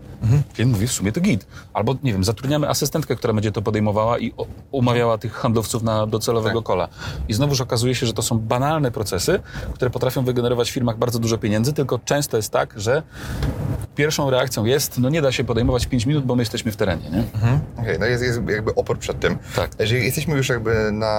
[0.54, 1.46] Klient mówi, w sumie to git.
[1.74, 4.32] Albo, nie wiem, zatrudniamy asystentkę, która będzie to podejmowała i
[4.70, 6.66] umawiała tych handlowców na docelowego Tak.
[6.66, 6.88] kola.
[7.28, 9.40] I znowuż okazuje się, że to są banalne procesy,
[9.74, 13.02] które potrafią wygenerować w firmach bardzo dużo pieniędzy, tylko często jest tak, że
[13.94, 16.76] pierwszą reakcją jest, no nie da się podejmować w 5 minut, bo my jesteśmy w
[16.76, 17.24] terenie, nie?
[17.82, 19.38] Okej, no jest, jest jakby opór przed tym.
[19.56, 19.70] Tak.
[19.78, 21.16] Jeżeli jesteśmy już jakby na,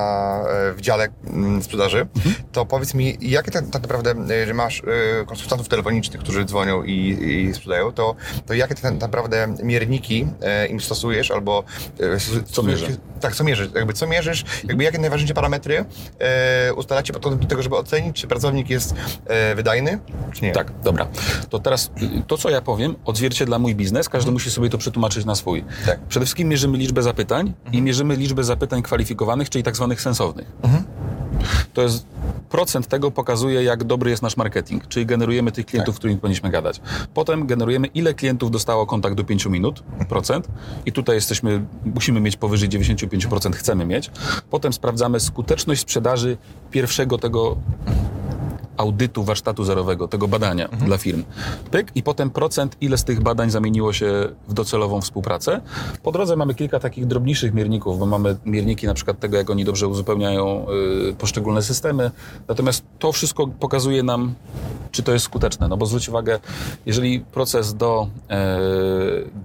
[0.50, 2.36] e, w dziale mm, sprzedaży, Mhm.
[2.52, 4.14] to powiedz mi, jakie tak, tak naprawdę,
[4.48, 4.82] że masz
[5.22, 10.68] e, konsultantów telefonicznych, którzy dzwonią i, i sprzedają, to, to jakie tak naprawdę mierniki e,
[10.68, 11.64] im stosujesz albo...
[12.00, 12.88] e, Co mierzę?
[13.22, 13.70] Tak, co mierzysz?
[13.76, 14.46] Jakby co mierzysz?
[14.68, 15.86] Jakby jakie najważniejsze parametry
[16.20, 18.94] e, ustalacie po to do tego, żeby ocenić, czy pracownik jest
[19.56, 20.00] wydajny,
[20.34, 20.52] czy nie?
[20.52, 21.08] Tak, dobra.
[21.50, 21.92] To teraz
[22.28, 24.10] to, co ja powiem, odzwierciedla mój biznes.
[24.10, 25.66] Każdy musi sobie to przetłumaczyć na swój.
[25.86, 26.00] Tak.
[26.00, 30.52] Przede wszystkim mierzymy liczbę zapytań i mierzymy liczbę zapytań kwalifikowanych, czyli tak zwanych sensownych.
[31.74, 32.06] To jest
[32.50, 36.50] procent tego pokazuje, jak dobry jest nasz marketing, czyli generujemy tych klientów, z którymi powinniśmy
[36.50, 36.82] gadać.
[37.14, 40.48] Potem generujemy, ile klientów dostało kontakt do 5 minut, procent.
[40.86, 44.12] I tutaj jesteśmy, musimy mieć powyżej 95%, chcemy mieć.
[44.50, 46.38] Potem sprawdzamy skuteczność sprzedaży
[46.72, 47.58] pierwszego tego
[48.78, 51.24] audytu warsztatu zerowego, tego badania dla firm.
[51.72, 55.62] Pyk i potem procent, ile z tych badań zamieniło się w docelową współpracę.
[56.04, 59.66] Po drodze mamy kilka takich drobniejszych mierników, bo mamy mierniki na przykład tego, jak oni
[59.66, 60.66] dobrze uzupełniają
[61.10, 62.12] y, poszczególne systemy.
[62.48, 64.36] Natomiast to wszystko pokazuje nam,
[64.92, 65.68] czy to jest skuteczne.
[65.68, 66.40] No bo zwróć uwagę,
[66.86, 68.60] jeżeli proces do, e,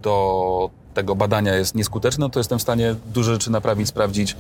[0.03, 4.37] do tego badania jest nieskuteczny, no to jestem w stanie duże rzeczy naprawić, sprawdzić.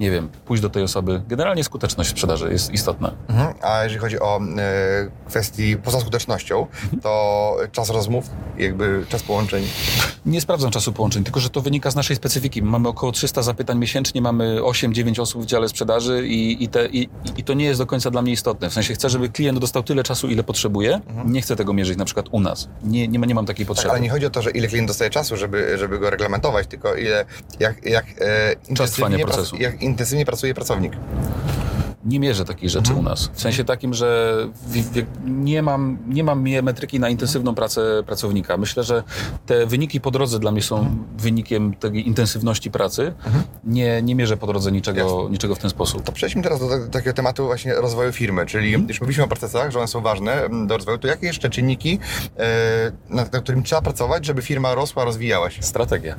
[0.00, 1.22] Nie wiem, pójść do tej osoby.
[1.28, 3.12] Generalnie skuteczność sprzedaży jest istotna.
[3.28, 3.54] Mhm.
[3.62, 6.66] A jeżeli chodzi o e, kwestii poza skutecznością,
[7.02, 9.64] to czas rozmów, jakby czas połączeń.
[10.26, 12.62] Nie sprawdzam czasu połączeń, tylko że to wynika z naszej specyfiki.
[12.62, 17.08] Mamy około 300 zapytań miesięcznie, mamy 8-9 osób w dziale sprzedaży i, i, te, i,
[17.36, 18.70] i to nie jest do końca dla mnie istotne.
[18.70, 21.00] W sensie chcę, żeby klient dostał tyle czasu, ile potrzebuje.
[21.24, 22.68] Nie chcę tego mierzyć na przykład u nas.
[22.84, 23.90] Nie, nie, ma- nie mam takiej Tak, potrzeby.
[23.90, 26.94] ale nie chodzi o to, że ile klient dostaje czasu, żeby, żeby go reglamentować, tylko
[26.94, 27.24] ile,
[27.60, 29.56] jak, jak, e, intensywnie, trwania procesu.
[29.56, 30.92] jak intensywnie pracuje pracownik.
[32.04, 33.30] Nie mierzę takich rzeczy u nas.
[33.32, 34.36] W sensie takim, że
[35.24, 38.56] nie, mam, nie mam metryki na intensywną pracę pracownika.
[38.56, 39.02] Myślę, że
[39.46, 43.14] te wyniki po drodze dla mnie są wynikiem tej intensywności pracy.
[43.64, 46.02] Nie, nie mierzę po drodze niczego, niczego w ten sposób.
[46.02, 49.70] To przejdźmy teraz do, do takiego tematu właśnie rozwoju firmy, czyli już mówiliśmy o procesach,
[49.70, 51.98] że one są ważne mm, do rozwoju, to jakie jeszcze czynniki,
[52.38, 55.62] e, nad, nad którymi trzeba pracować, żeby firma rosła, rozwijała się?
[55.62, 56.16] Strategia.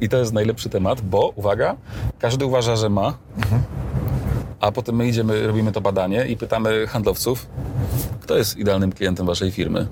[0.00, 1.76] I to jest najlepszy temat, bo uwaga,
[2.18, 3.18] każdy uważa, że ma,
[4.62, 7.46] a potem my idziemy, robimy to badanie i pytamy handlowców,
[8.20, 9.86] kto jest idealnym klientem waszej firmy.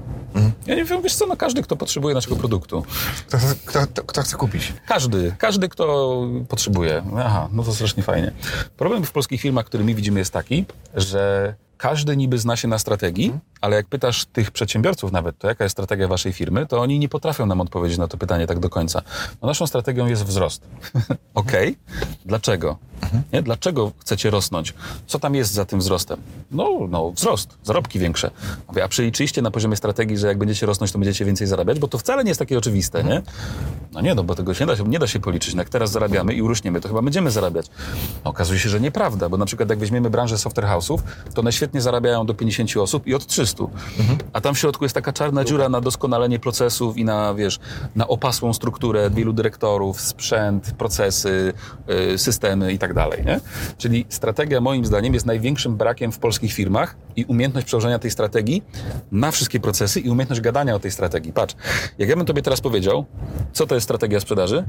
[0.66, 2.84] Ja nie wiem, wiesz co, no każdy, kto potrzebuje naszego produktu.
[3.28, 4.72] Kto, kto, kto, kto chce kupić?
[4.86, 7.02] Każdy, każdy, kto potrzebuje.
[7.18, 8.32] Aha, no to strasznie fajnie.
[8.76, 12.78] Problem w polskich firmach, który my widzimy, jest taki, że każdy niby zna się na
[12.78, 16.98] strategii, ale jak pytasz tych przedsiębiorców nawet, to jaka jest strategia waszej firmy, to oni
[16.98, 19.02] nie potrafią nam odpowiedzieć na to pytanie tak do końca.
[19.42, 20.62] No naszą strategią jest wzrost.
[21.34, 21.76] Okej,
[22.24, 22.78] dlaczego?
[23.32, 23.42] Nie?
[23.42, 24.74] Dlaczego chcecie rosnąć?
[25.06, 26.20] Co tam jest za tym wzrostem?
[26.50, 28.30] No, no wzrost, zarobki większe.
[28.68, 31.78] Mówię, a przeliczyliście na poziomie strategii, że jak będziecie rosnąć, to będziecie więcej zarabiać?
[31.78, 33.22] Bo to wcale nie jest takie oczywiste, nie?
[33.92, 35.54] No nie, no bo tego się nie da się, nie da się policzyć.
[35.54, 37.66] No jak teraz zarabiamy i urośniemy, to chyba będziemy zarabiać.
[38.24, 40.98] No, okazuje się, że nieprawda, bo na przykład jak weźmiemy branżę software house'ów,
[41.34, 43.49] to one świetnie zarabiają do 50 osób i od 300.
[43.54, 43.64] 300.
[44.32, 47.58] A tam w środku jest taka czarna dziura na doskonalenie procesów i na, wiesz,
[47.96, 51.52] na opasłą strukturę wielu dyrektorów, sprzęt, procesy,
[52.14, 53.24] y, systemy i tak dalej?
[53.78, 58.62] Czyli strategia moim zdaniem jest największym brakiem w polskich firmach i umiejętność przełożenia tej strategii
[59.12, 61.32] na wszystkie procesy i umiejętność gadania o tej strategii.
[61.32, 61.54] Patrz,
[61.98, 63.04] jak ja bym tobie teraz powiedział,
[63.52, 64.64] co to jest strategia sprzedaży,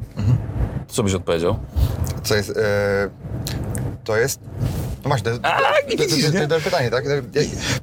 [0.87, 1.59] to co byś odpowiedział?
[2.23, 2.49] Co jest...
[2.49, 3.09] E,
[4.03, 4.39] to jest...
[5.03, 6.41] No właśnie, to A, to, to, to, widzisz, to, nie?
[6.41, 7.03] to, to jest pytanie, tak?
[7.03, 7.09] To,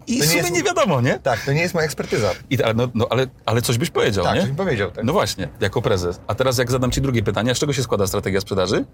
[0.07, 1.19] I to w sumie jest, nie wiadomo, nie?
[1.19, 2.31] Tak, to nie jest moja ekspertyza.
[2.51, 4.41] I, ale, no, no, ale, ale coś byś powiedział, Tak, nie?
[4.41, 5.05] coś mi powiedział, tak.
[5.05, 6.21] No właśnie, jako prezes.
[6.27, 8.85] A teraz jak zadam Ci drugie pytanie, z czego się składa strategia sprzedaży?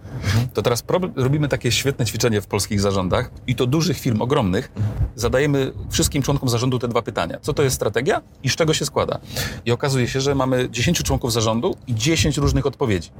[0.54, 4.72] To teraz problem, robimy takie świetne ćwiczenie w polskich zarządach i to dużych firm, ogromnych.
[5.16, 7.38] Zadajemy wszystkim członkom zarządu te dwa pytania.
[7.42, 9.18] Co to jest strategia i z czego się składa?
[9.64, 13.10] I okazuje się, że mamy 10 członków zarządu i 10 różnych odpowiedzi.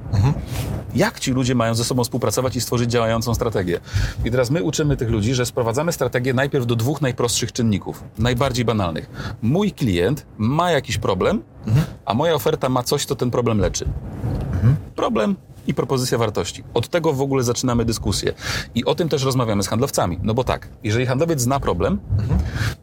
[0.95, 3.79] Jak ci ludzie mają ze sobą współpracować i stworzyć działającą strategię?
[4.25, 8.65] I teraz my uczymy tych ludzi, że sprowadzamy strategię najpierw do dwóch najprostszych czynników, najbardziej
[8.65, 9.09] banalnych.
[9.41, 11.41] Mój klient ma jakiś problem,
[12.05, 13.85] a moja oferta ma coś, co ten problem leczy.
[14.95, 15.35] Problem
[15.67, 16.63] i propozycja wartości.
[16.73, 18.33] Od tego w ogóle zaczynamy dyskusję.
[18.75, 20.19] I o tym też rozmawiamy z handlowcami.
[20.23, 21.99] No bo tak, jeżeli handlowiec zna problem,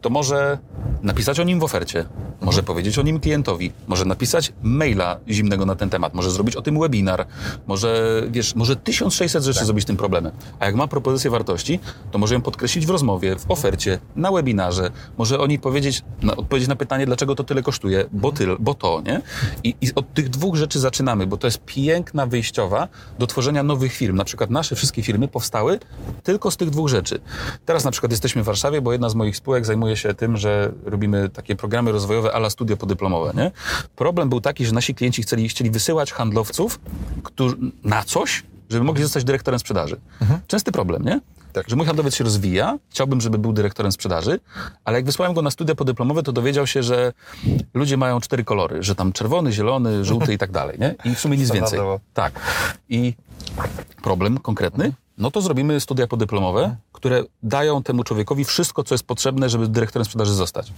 [0.01, 0.57] to może
[1.03, 2.05] napisać o nim w ofercie,
[2.41, 6.61] może powiedzieć o nim klientowi, może napisać maila zimnego na ten temat, może zrobić o
[6.61, 7.25] tym webinar,
[7.67, 10.31] może, wiesz, może 1600 rzeczy zrobić tym problemem.
[10.59, 11.79] A jak ma propozycję wartości,
[12.11, 16.35] to może ją podkreślić w rozmowie, w ofercie, na webinarze, może o niej powiedzieć, na,
[16.35, 19.21] odpowiedzieć na pytanie, dlaczego to tyle kosztuje, bo, tyl, bo to, nie?
[19.63, 22.72] I, I od tych dwóch rzeczy zaczynamy, bo to jest piękna wyjściowa
[23.19, 24.15] do tworzenia nowych firm.
[24.15, 25.79] Na przykład nasze wszystkie firmy powstały
[26.23, 27.19] tylko z tych dwóch rzeczy.
[27.65, 30.71] Teraz na przykład jesteśmy w Warszawie, bo jedna z moich spółek zajmuje się tym, że
[30.85, 33.51] robimy takie programy rozwojowe ala studia podyplomowe, nie?
[33.95, 36.79] Problem był taki, że nasi klienci chcieli, chcieli wysyłać handlowców
[37.23, 39.99] którzy, na coś, żeby mogli zostać dyrektorem sprzedaży.
[40.47, 41.19] Częsty problem, nie?
[41.53, 41.69] Tak.
[41.69, 44.39] Że mój handlowiec się rozwija, chciałbym, żeby był dyrektorem sprzedaży,
[44.85, 47.13] ale jak wysłałem go na studia podyplomowe, to dowiedział się, że
[47.73, 50.95] ludzie mają cztery kolory, że tam czerwony, zielony, żółty i tak dalej, nie?
[51.05, 51.79] I w sumie nic więcej.
[52.13, 52.33] Tak.
[52.89, 53.13] I
[54.03, 59.49] problem konkretny, no to zrobimy studia podyplomowe, które dają temu człowiekowi wszystko, co jest potrzebne,
[59.49, 60.73] żeby dyrektorem sprzedaży zostać.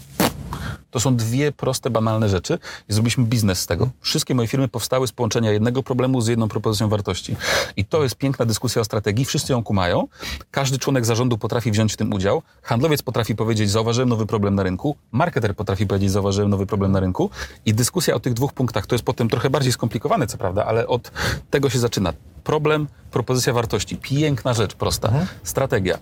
[0.96, 3.90] To są dwie proste, banalne rzeczy i zrobiliśmy biznes z tego.
[4.02, 7.36] Wszystkie moje firmy powstały z połączenia jednego problemu z jedną propozycją wartości.
[7.78, 9.26] I to jest piękna dyskusja o strategii.
[9.26, 10.08] Wszyscy ją kumają.
[10.52, 12.42] Każdy członek zarządu potrafi wziąć w tym udział.
[12.62, 14.96] Handlowiec potrafi powiedzieć, zauważyłem nowy problem na rynku.
[15.12, 17.30] Marketer potrafi powiedzieć, zauważyłem nowy problem na rynku.
[17.66, 20.88] I dyskusja o tych dwóch punktach to jest potem trochę bardziej skomplikowane, co prawda, ale
[20.88, 21.12] od
[21.50, 22.14] tego się zaczyna.
[22.46, 23.98] Problem, propozycja wartości.
[23.98, 25.12] Piękna rzecz, prosta.
[25.44, 25.98] Strategia.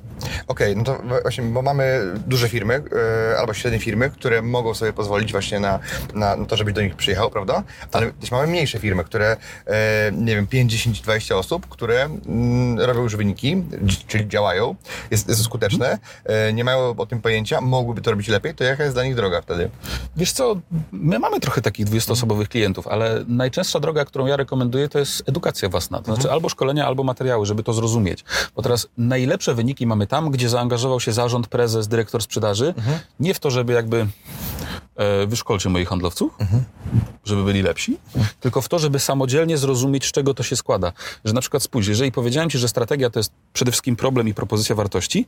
[0.48, 2.84] Okej, no to właśnie, bo mamy duże firmy
[3.34, 5.80] e, albo średnie firmy, które mogą sobie pozwolić właśnie na,
[6.14, 7.64] na, na to, żebyś do nich przyjechał, prawda?
[7.92, 12.80] Ale też mamy mniejsze firmy, które, e, nie wiem, 5, 10, 20 osób, które mm,
[12.80, 13.64] robią już wyniki,
[14.08, 14.76] czyli działają,
[15.12, 18.84] jest, jest skuteczne, e, nie mają o tym pojęcia, mogłyby to robić lepiej, to jaka
[18.84, 19.70] jest dla nich droga wtedy?
[20.16, 20.56] Wiesz co,
[20.92, 25.70] my mamy trochę takich 20-osobowych klientów, ale najczęstsza droga, którą ja rekomenduję, to jest edukacja
[25.70, 26.02] własna.
[26.02, 28.24] To znaczy albo szkolenia, albo materiały, żeby to zrozumieć.
[28.56, 32.74] Bo teraz najlepsze wyniki mamy tam, gdzie zaangażował się zarząd, prezes, dyrektor sprzedaży.
[33.20, 34.08] Nie w to, żeby jakby
[34.96, 36.38] e, wyszkolcie moich handlowców,
[37.26, 37.98] żeby byli lepsi,
[38.40, 40.92] tylko w to, żeby samodzielnie zrozumieć, z czego to się składa.
[41.26, 44.34] Że na przykład spójrz, jeżeli powiedziałem Ci, że strategia to jest przede wszystkim problem i
[44.34, 45.28] propozycja wartości,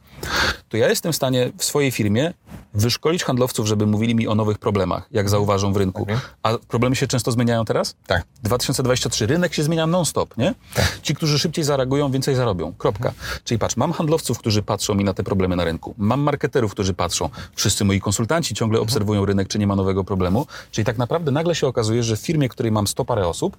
[0.70, 2.34] to ja jestem w stanie w swojej firmie
[2.74, 6.08] wyszkolić handlowców, żeby mówili mi o nowych problemach, jak zauważą w rynku.
[6.44, 7.96] A problemy się często zmieniają teraz?
[8.08, 8.24] Tak.
[8.44, 10.54] 2023 rynek się zmienia non-stop, nie?
[11.02, 12.74] Ci, którzy szybciej zareagują, więcej zarobią.
[12.78, 13.14] Kropka.
[13.44, 15.94] Czyli patrz, mam handlowców, którzy patrzą mi na te problemy na rynku.
[15.98, 17.30] Mam marketerów, którzy patrzą.
[17.56, 20.48] Wszyscy moi konsultanci ciągle obserwują rynek, czy nie ma nowego problemu.
[20.72, 23.58] Czyli tak naprawdę nagle się okazuje, że w firmie, której mam 100 parę osób,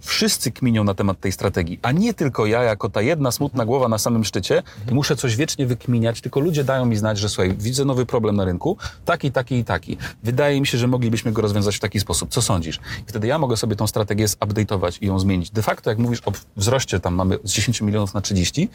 [0.00, 3.88] wszyscy kminią na temat tej strategii, a nie tylko ja, jako ta jedna smutna głowa
[3.88, 7.54] na samym szczycie i muszę coś wiecznie wykminiać, tylko ludzie dają mi znać, że słuchaj,
[7.58, 9.96] widzę nowy problem na rynku, taki, taki i taki.
[10.22, 12.30] Wydaje mi się, że moglibyśmy go rozwiązać w taki sposób.
[12.30, 12.76] Co sądzisz?
[12.76, 15.50] I wtedy ja mogę sobie tą strategię zupdate'ować i ją zmienić.
[15.50, 18.68] De facto, jak mówisz o wzroście, tam mamy z 10 milionów na 30,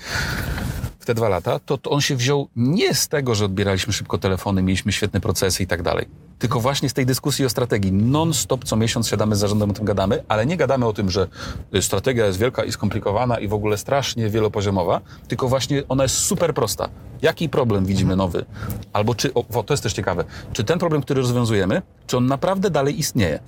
[0.99, 4.17] w te dwa lata, to, to on się wziął nie z tego, że odbieraliśmy szybko
[4.17, 6.07] telefony, mieliśmy świetne procesy i tak dalej,
[6.39, 7.91] tylko właśnie z tej dyskusji o strategii.
[7.91, 11.27] Non-stop co miesiąc siadamy z zarządem o tym gadamy, ale nie gadamy o tym, że
[11.75, 16.15] y, strategia jest wielka i skomplikowana i w ogóle strasznie wielopoziomowa, tylko właśnie ona jest
[16.15, 16.89] super prosta.
[17.21, 18.45] Jaki problem widzimy nowy?
[18.93, 22.69] Albo czy, o, to jest też ciekawe, czy ten problem, który rozwiązujemy, czy on naprawdę
[22.69, 23.39] dalej istnieje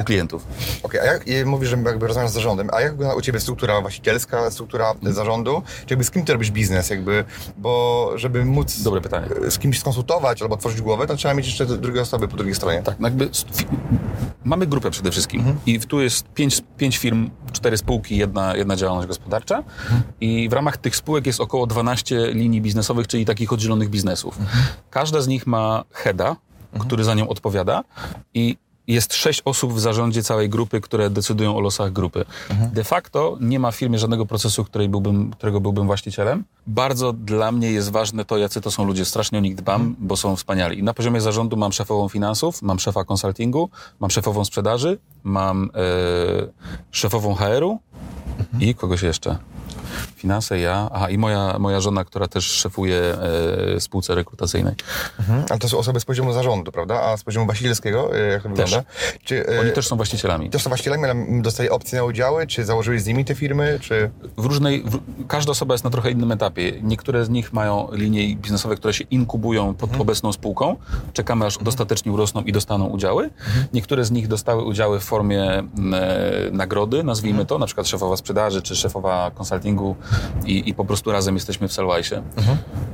[0.00, 0.46] u klientów?
[0.82, 3.80] Okej, a jak mówisz, że jakby rozmawiasz z zarządem, a jak wygląda u Ciebie struktura
[3.80, 5.62] właścicielska, struktura zarządu?
[5.86, 7.24] Czy jakby z kim Ty robisz biznes jakby,
[7.58, 9.26] bo żeby móc Dobre pytanie.
[9.50, 12.82] z kimś skonsultować albo otworzyć głowę, to trzeba mieć jeszcze drugie osoby po drugiej stronie.
[12.82, 13.28] Tak, no jakby
[14.44, 19.08] mamy grupę przede wszystkim i tu jest pięć, pięć firm, cztery spółki, jedna, jedna działalność
[19.08, 19.62] gospodarcza
[20.20, 24.38] i w ramach tych spółek jest około 12 linii biznesowych, czyli takich oddzielonych biznesów.
[24.90, 26.36] Każda z nich ma heada,
[26.78, 27.84] który za nią odpowiada
[28.34, 28.56] i
[28.86, 32.24] jest sześć osób w zarządzie całej grupy, które decydują o losach grupy.
[32.72, 36.44] De facto nie ma w firmie żadnego procesu, byłbym, którego byłbym właścicielem.
[36.66, 39.04] Bardzo dla mnie jest ważne to, jacy to są ludzie.
[39.04, 40.78] Strasznie o nich dbam, bo są wspaniali.
[40.78, 45.78] I na poziomie zarządu mam szefową finansów, mam szefa konsultingu, mam szefową sprzedaży, mam e,
[46.90, 47.78] szefową HR-u
[48.60, 49.38] i kogoś jeszcze.
[50.24, 52.96] Finanse, ja, aha, i moja, moja żona, która też szefuje
[53.76, 54.74] e, spółce rekrutacyjnej.
[55.18, 55.44] Mhm.
[55.50, 57.02] Ale to są osoby z poziomu zarządu, prawda?
[57.02, 58.82] A z poziomu właścicielskiego, e, jak to wygląda?
[59.24, 60.50] Czy, e, Oni też są właścicielami.
[60.50, 62.46] też są właścicielami, ale dostali opcje na udziały?
[62.46, 63.78] Czy założyli z nimi te firmy?
[63.82, 64.10] Czy...
[64.36, 66.72] W różnej, w, każda osoba jest na trochę innym etapie.
[66.82, 70.76] Niektóre z nich mają linie biznesowe, które się inkubują pod obecną spółką.
[71.12, 73.30] Czekamy, aż dostatecznie urosną i dostaną udziały.
[73.72, 75.64] Niektóre z nich dostały udziały w formie e,
[76.52, 79.96] nagrody, nazwijmy to, na przykład szefowa sprzedaży czy szefowa konsultingu
[80.46, 82.14] i, i po prostu razem jesteśmy w Selwajsie.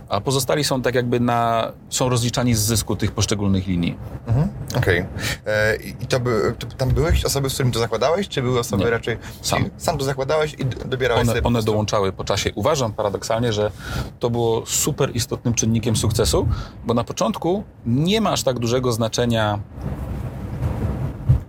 [0.08, 3.96] A pozostali są tak jakby na, są rozliczani z zysku tych poszczególnych linii.
[4.26, 4.48] Mhm.
[4.76, 4.98] Okej.
[5.46, 8.28] E, I to, by, to tam były jakieś osoby, z którymi to zakładałeś?
[8.28, 8.90] Czy były osoby Nie.
[8.90, 9.18] raczej...
[9.42, 9.64] Sam.
[9.76, 12.50] Sam to zakładałeś i dobierałeś One, sobie po one prostu- dołączały po czasie.
[12.54, 13.70] Uważam paradoksalnie, że
[14.18, 16.48] to było super istotnym czynnikiem sukcesu,
[16.86, 19.58] bo na początku nie ma aż tak dużego znaczenia,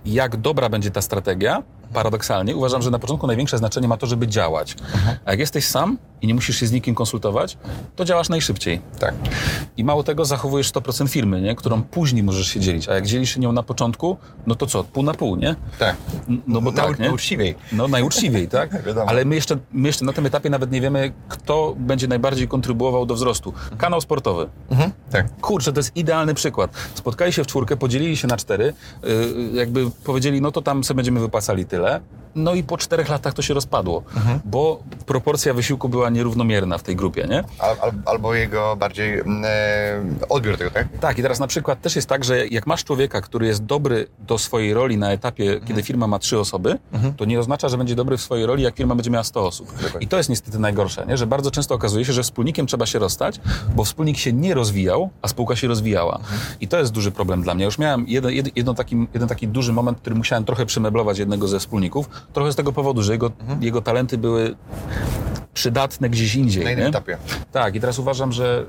[0.05, 1.63] jak dobra będzie ta strategia.
[1.93, 4.75] Paradoksalnie uważam, że na początku największe znaczenie ma to, żeby działać.
[5.25, 7.57] A jak jesteś sam i nie musisz się z nikim konsultować,
[7.95, 8.81] to działasz najszybciej.
[8.99, 9.15] Tak.
[9.77, 11.55] I mało tego, zachowujesz 100% firmy, nie?
[11.55, 12.89] którą później możesz się dzielić.
[12.89, 15.55] A jak dzielisz się nią na początku, no to co, pół na pół, nie?
[15.79, 15.95] Tak.
[16.47, 17.07] No bo tak, nie?
[17.07, 17.55] Nauczciwiej.
[17.71, 18.69] No najuczciwiej, tak?
[19.07, 23.05] Ale my jeszcze, my jeszcze na tym etapie nawet nie wiemy, kto będzie najbardziej kontrybuował
[23.05, 23.53] do wzrostu.
[23.77, 24.49] Kanał sportowy.
[24.69, 24.91] Mhm.
[25.11, 25.39] Tak.
[25.41, 26.71] Kurczę, to jest idealny przykład.
[26.93, 28.73] Spotkali się w czwórkę, podzielili się na cztery,
[29.03, 29.09] yy,
[29.53, 31.80] jakby powiedzieli, no to tam sobie będziemy wypłacali tyle.
[32.35, 34.03] No i po czterech latach to się rozpadło,
[34.45, 37.43] bo proporcja wysiłku była nierównomierna w tej grupie, nie?
[37.59, 40.87] Al, al, albo jego bardziej mm, e, odbiór tego, tak?
[40.99, 44.07] Tak, i teraz na przykład też jest tak, że jak masz człowieka, który jest dobry
[44.19, 46.77] do swojej roli na etapie, kiedy firma ma trzy osoby,
[47.17, 49.73] to nie oznacza, że będzie dobry w swojej roli, jak firma będzie miała 100 osób.
[49.99, 51.17] I to jest niestety najgorsze, nie?
[51.17, 53.39] że bardzo często okazuje się, że wspólnikiem trzeba się rozstać,
[53.75, 56.19] bo wspólnik się nie rozwijał, a spółka się rozwijała.
[56.61, 57.65] I to jest duży problem dla mnie.
[57.65, 62.09] Już miałem jeden, taki, jeden taki duży moment, który musiałem trochę przemeblować jednego ze wspólników,
[62.33, 63.31] trochę z tego powodu, że jego,
[63.61, 64.55] jego talenty były
[65.53, 66.63] przydatne gdzieś indziej.
[66.63, 66.89] Na innym nie?
[66.89, 67.17] etapie.
[67.51, 68.65] Tak, i teraz uważam, że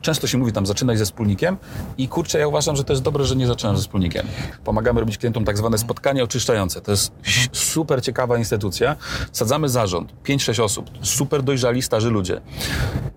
[0.00, 1.56] często się mówi tam zaczynaj ze wspólnikiem
[1.98, 4.26] i kurczę, ja uważam, że to jest dobre, że nie zaczynam ze wspólnikiem.
[4.64, 6.80] Pomagamy robić klientom tak zwane spotkania oczyszczające.
[6.80, 7.12] To jest
[7.52, 8.96] super ciekawa instytucja.
[9.32, 12.40] Sadzamy zarząd, 5-6 osób, super dojrzali, starzy ludzie.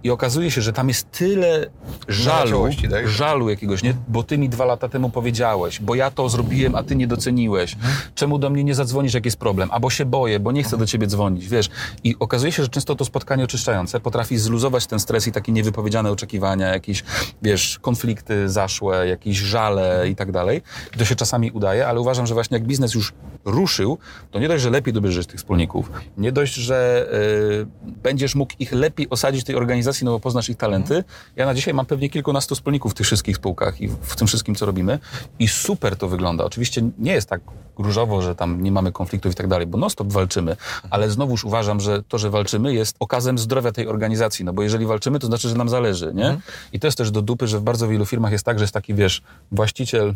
[0.03, 1.69] I okazuje się, że tam jest tyle
[2.07, 3.07] żalu, tak?
[3.07, 3.93] żalu jakiegoś, nie?
[4.07, 7.75] Bo ty mi dwa lata temu powiedziałeś, bo ja to zrobiłem, a ty nie doceniłeś.
[8.15, 9.71] Czemu do mnie nie zadzwonisz, jak jest problem?
[9.71, 11.69] Albo się boję, bo nie chcę do ciebie dzwonić, wiesz.
[12.03, 16.11] I okazuje się, że często to spotkanie oczyszczające potrafi zluzować ten stres i takie niewypowiedziane
[16.11, 17.03] oczekiwania, jakieś,
[17.41, 20.61] wiesz, konflikty zaszłe, jakieś żale i tak dalej.
[20.97, 23.13] To się czasami udaje, ale uważam, że właśnie jak biznes już
[23.45, 23.97] ruszył,
[24.31, 27.65] to nie dość, że lepiej dobierzesz tych wspólników, nie dość, że y,
[28.03, 31.03] będziesz mógł ich lepiej osadzić w tej organizacji, no bo poznasz ich talenty.
[31.35, 34.55] Ja na dzisiaj mam pewnie kilkunastu wspólników w tych wszystkich spółkach i w tym wszystkim,
[34.55, 34.99] co robimy.
[35.39, 36.45] I super to wygląda.
[36.45, 37.41] Oczywiście nie jest tak
[37.77, 40.55] różowo, że tam nie mamy konfliktów i tak dalej, bo non-stop walczymy,
[40.89, 44.85] ale znowuż uważam, że to, że walczymy jest okazem zdrowia tej organizacji, no bo jeżeli
[44.85, 46.37] walczymy, to znaczy, że nam zależy, nie?
[46.73, 48.73] I to jest też do dupy, że w bardzo wielu firmach jest tak, że jest
[48.73, 49.21] taki, wiesz,
[49.51, 50.15] właściciel,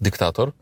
[0.00, 0.52] dyktator,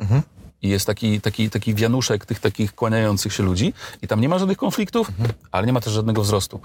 [0.62, 4.38] i jest taki, taki, taki wianuszek tych takich kłaniających się ludzi i tam nie ma
[4.38, 5.08] żadnych konfliktów,
[5.52, 6.60] ale nie ma też żadnego wzrostu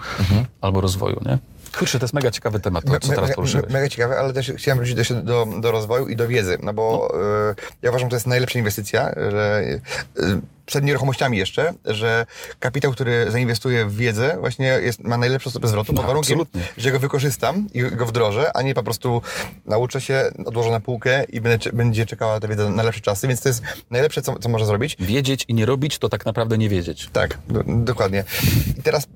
[0.61, 1.37] albo rozwoju, nie?
[1.77, 3.73] Kurczę, to jest mega ciekawy temat, to, co teraz poruszyłeś.
[3.73, 7.13] Mega ciekawe, ale też chciałem wrócić jeszcze do, do rozwoju i do wiedzy, no bo
[7.51, 9.63] e, ja uważam, że to jest najlepsza inwestycja, że
[10.19, 12.25] e, przed nieruchomościami jeszcze, że
[12.59, 16.61] kapitał, który zainwestuję w wiedzę, właśnie jest, ma najlepszą stopę zwrotu pod No, warunkiem, absolutnie.
[16.77, 19.21] że go wykorzystam i go wdrożę, a nie po prostu
[19.65, 23.41] nauczę się, odłożę na półkę i będę, będzie czekała ta wiedza na lepsze czasy, więc
[23.41, 24.95] to jest najlepsze, co, co można zrobić.
[24.99, 27.09] Wiedzieć i nie robić, to tak naprawdę nie wiedzieć.
[27.13, 28.23] Tak, do, dokładnie.
[28.79, 29.07] I teraz, e,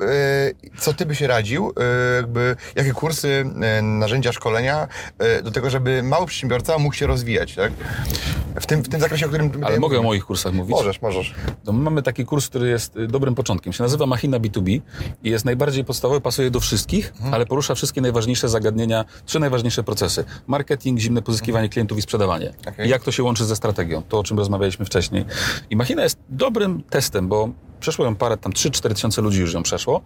[0.79, 1.73] co ty byś radził,
[2.11, 4.87] e, jakby, jakie kursy, e, narzędzia, szkolenia
[5.43, 7.71] do tego, żeby mały przedsiębiorca mógł się rozwijać, tak?
[8.61, 9.51] W tym, w tym zakresie, o którym...
[9.63, 10.71] Ale mogę o moich kursach mówić?
[10.71, 11.33] Możesz, możesz.
[11.63, 13.73] To my mamy taki kurs, który jest y, dobrym początkiem.
[13.73, 14.81] Się nazywa Machina B2B
[15.23, 20.23] i jest najbardziej podstawowy, pasuje do wszystkich, ale porusza wszystkie najważniejsze zagadnienia, trzy najważniejsze procesy.
[20.47, 22.53] Marketing, zimne pozyskiwanie klientów i sprzedawanie.
[22.67, 22.87] Okej.
[22.87, 25.25] I jak to się łączy ze strategią, to o czym rozmawialiśmy wcześniej.
[25.69, 27.49] I Machina jest dobrym testem, bo
[27.81, 30.01] Przeszło ją parę, tam 3-4 tysiące ludzi już ją przeszło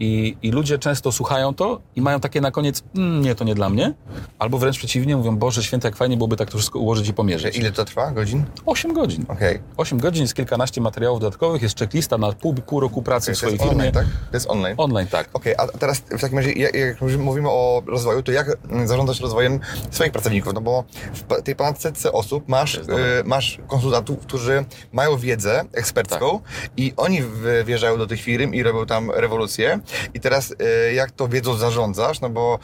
[0.00, 3.54] i, i ludzie często słuchają to i mają takie na koniec, mm, nie, to nie
[3.54, 3.94] dla mnie,
[4.38, 7.56] albo wręcz przeciwnie, mówią, Boże święte, jak fajnie byłoby tak to wszystko ułożyć i pomierzyć.
[7.56, 8.10] Ile to trwa?
[8.10, 8.44] Godzin?
[8.66, 9.24] 8 godzin.
[9.28, 9.58] Okej.
[9.76, 13.34] 8 godzin, jest kilkanaście materiałów dodatkowych, jest checklista na pół, pół roku pracy Okay.
[13.34, 13.72] w swojej firmie.
[13.72, 14.04] online, tak?
[14.30, 14.74] To jest online.
[14.78, 15.28] Online, tak.
[15.32, 19.20] Okej, a teraz w takim razie, jak, jak mówimy o rozwoju, to jak mm, zarządzasz
[19.20, 19.60] rozwojem
[19.90, 20.54] swoich pracowników?
[20.54, 22.82] No bo w tej ponad setce osób masz, y,
[23.24, 26.70] masz konsultantów, którzy mają wiedzę ekspercką Tak.
[26.76, 27.17] i oni
[27.64, 29.80] wjeżdżają do tych firm i robią tam rewolucję.
[30.14, 32.20] I teraz y, jak to wiedzą zarządzasz?
[32.20, 32.58] No bo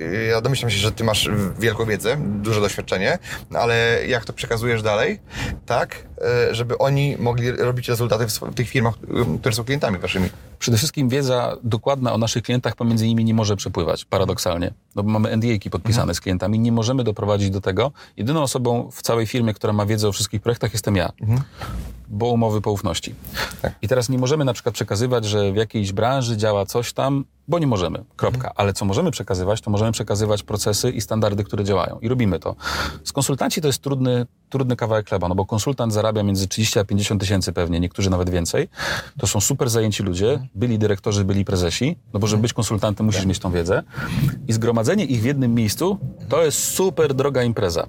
[0.00, 3.18] y, ja domyślam się, że ty masz wielką wiedzę, duże doświadczenie,
[3.54, 5.20] ale jak to przekazujesz dalej,
[5.66, 6.06] tak,
[6.50, 8.94] y, żeby oni mogli robić rezultaty w, tych firmach,
[9.40, 10.28] które są klientami waszymi?
[10.58, 14.74] Przede wszystkim wiedza dokładna o naszych klientach pomiędzy nimi nie może przepływać, paradoksalnie.
[14.94, 17.92] No bo mamy NDA-ki podpisane z klientami, nie możemy doprowadzić do tego.
[18.16, 21.12] Jedyną osobą w całej firmie, która ma wiedzę o wszystkich projektach jestem ja.
[22.08, 23.14] Bo umowy poufności.
[23.62, 23.74] Tak.
[23.82, 27.58] I teraz nie możemy na przykład przekazywać, że w jakiejś branży działa coś tam, bo
[27.58, 28.04] nie możemy.
[28.16, 28.52] Kropka.
[28.56, 31.98] Ale co możemy przekazywać, to możemy przekazywać procesy i standardy, które działają.
[31.98, 32.56] I robimy to.
[33.04, 36.84] Z konsultanci to jest trudny, trudny kawałek chleba, no bo konsultant zarabia między 30 a
[36.84, 38.68] 50 tysięcy pewnie, niektórzy nawet więcej.
[39.18, 43.26] To są super zajęci ludzie, byli dyrektorzy, byli prezesi, no bo żeby być konsultantem musisz
[43.26, 43.82] mieć tą wiedzę.
[44.48, 45.98] I zgromadzenie ich w jednym miejscu
[46.28, 47.86] to jest super droga impreza.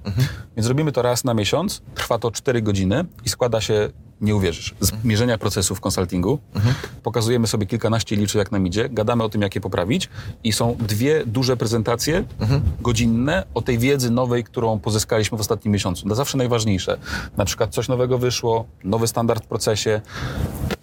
[0.56, 3.90] Więc robimy to raz na miesiąc, trwa to 4 godziny i składa się
[4.22, 6.40] nie uwierzysz, z mierzenia procesów w konsultingu.
[7.04, 10.10] Pokazujemy sobie kilkanaście liczy, jak nam idzie, gadamy o tym, jak je poprawić
[10.44, 12.24] i są dwie duże prezentacje
[12.82, 16.10] godzinne o tej wiedzy nowej, którą pozyskaliśmy w ostatnim miesiącu.
[16.10, 16.98] To zawsze najważniejsze.
[17.38, 20.02] Na przykład coś nowego wyszło, nowy standard w procesie.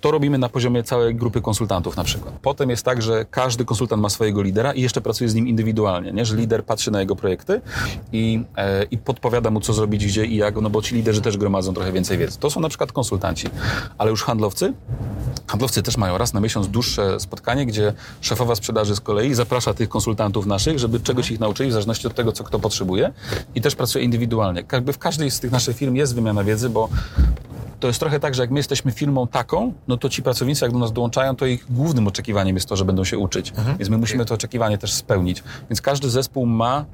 [0.01, 2.35] To robimy na poziomie całej grupy konsultantów na przykład.
[2.43, 6.13] Potem jest tak, że każdy konsultant ma swojego lidera i jeszcze pracuje z nim indywidualnie,
[6.13, 6.25] nie?
[6.25, 7.61] że lider patrzy na jego projekty
[8.13, 11.37] i, e, i podpowiada mu, co zrobić, gdzie i jak, no bo ci liderzy też
[11.37, 12.39] gromadzą trochę więcej wiedzy.
[12.39, 12.93] To są na przykład
[13.99, 14.73] Ale już handlowcy?
[15.47, 19.89] Handlowcy też mają raz na miesiąc dłuższe spotkanie, gdzie szefowa sprzedaży z kolei zaprasza tych
[19.89, 23.13] konsultantów naszych, żeby czegoś ich nauczyli, w zależności od tego, co kto potrzebuje
[23.55, 24.65] i też pracuje indywidualnie.
[24.73, 26.89] Jakby w każdej z tych naszych firm jest wymiana wiedzy, bo
[27.85, 30.73] to jest trochę tak, że jak my jesteśmy firmą taką, no to ci pracownicy, jak
[30.73, 33.53] do nas dołączają, to ich głównym oczekiwaniem jest to, że będą się uczyć.
[33.79, 35.43] Więc my musimy to oczekiwanie też spełnić.
[35.71, 36.85] Więc każdy zespół ma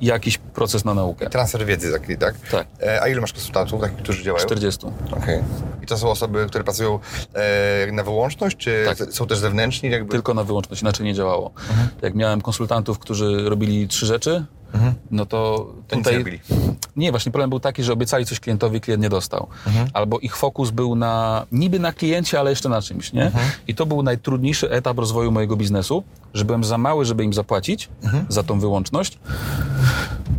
[0.00, 1.30] jakiś proces na naukę.
[1.30, 2.34] Transfer wiedzy taki, tak?
[2.50, 2.66] Tak.
[2.82, 4.46] E, a ile masz konsultantów takich, którzy działają?
[4.46, 4.86] 40.
[5.16, 5.42] Okej.
[5.82, 6.98] I to są osoby, które pracują
[7.34, 8.96] e, na wyłączność, czy Tak.
[8.98, 9.90] z- są też zewnętrzni?
[9.90, 10.10] Jakby?
[10.12, 11.50] Tylko na wyłączność, inaczej nie działało.
[12.02, 14.44] Jak miałem konsultantów, którzy robili trzy rzeczy,
[15.10, 16.14] no to tutaj...
[16.96, 19.46] Nie, właśnie problem był taki, że obiecali coś klientowi, klient nie dostał.
[19.92, 23.30] Albo ich fokus był na, niby na kliencie, ale jeszcze na czymś, nie?
[23.68, 26.04] I to był najtrudniejszy etap rozwoju mojego biznesu,
[26.34, 27.88] że byłem za mały, żeby im zapłacić
[28.28, 29.18] za tą wyłączność,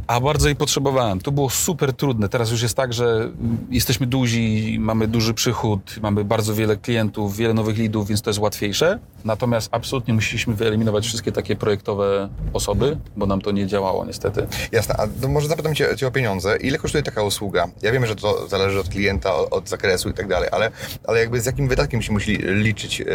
[0.08, 1.20] a bardzo jej potrzebowałem.
[1.20, 2.30] To było super trudne.
[2.30, 3.30] Teraz już jest tak, że
[3.70, 8.40] jesteśmy duzi, mamy duży przychód, mamy bardzo wiele klientów, wiele nowych lidów, więc to jest
[8.40, 9.00] łatwiejsze.
[9.26, 14.48] Natomiast absolutnie musieliśmy wyeliminować wszystkie takie projektowe osoby, bo nam to nie działało niestety.
[14.72, 16.58] Jasne, a to może zapytam cię, cię o pieniądze.
[16.58, 17.68] Ile kosztuje taka usługa?
[17.82, 20.72] Ja wiem, że to zależy od klienta, od, od zakresu i tak dalej, ale,
[21.08, 23.02] ale jakby z jakim wydatkiem się musi liczyć?
[23.02, 23.06] E,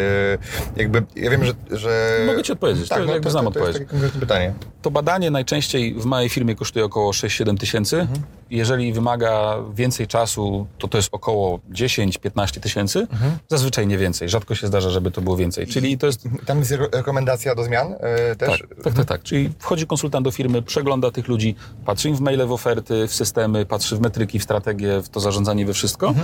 [0.77, 1.53] jakby, ja wiem, że...
[1.71, 2.23] że...
[2.27, 3.89] Mogę ci odpowiedzieć, to jakby znam to, to odpowiedź.
[3.91, 4.55] konkretne pytanie.
[4.83, 8.07] To badanie najczęściej w małej firmie kosztuje około 6-7 tysięcy.
[8.51, 13.07] Jeżeli wymaga więcej czasu, to to jest około 10-15 tysięcy.
[13.49, 14.29] Zazwyczaj nie więcej.
[14.29, 15.67] Rzadko się zdarza, żeby to było więcej.
[15.67, 18.61] Czyli to jest Tam jest re- rekomendacja do zmian e, też?
[18.61, 19.23] Tak, tak, tak, tak.
[19.23, 21.55] Czyli wchodzi konsultant do firmy, przegląda tych ludzi,
[21.85, 25.21] patrzy im w maile, w oferty, w systemy, patrzy w metryki, w strategię, w to
[25.21, 26.15] zarządzanie, we wszystko.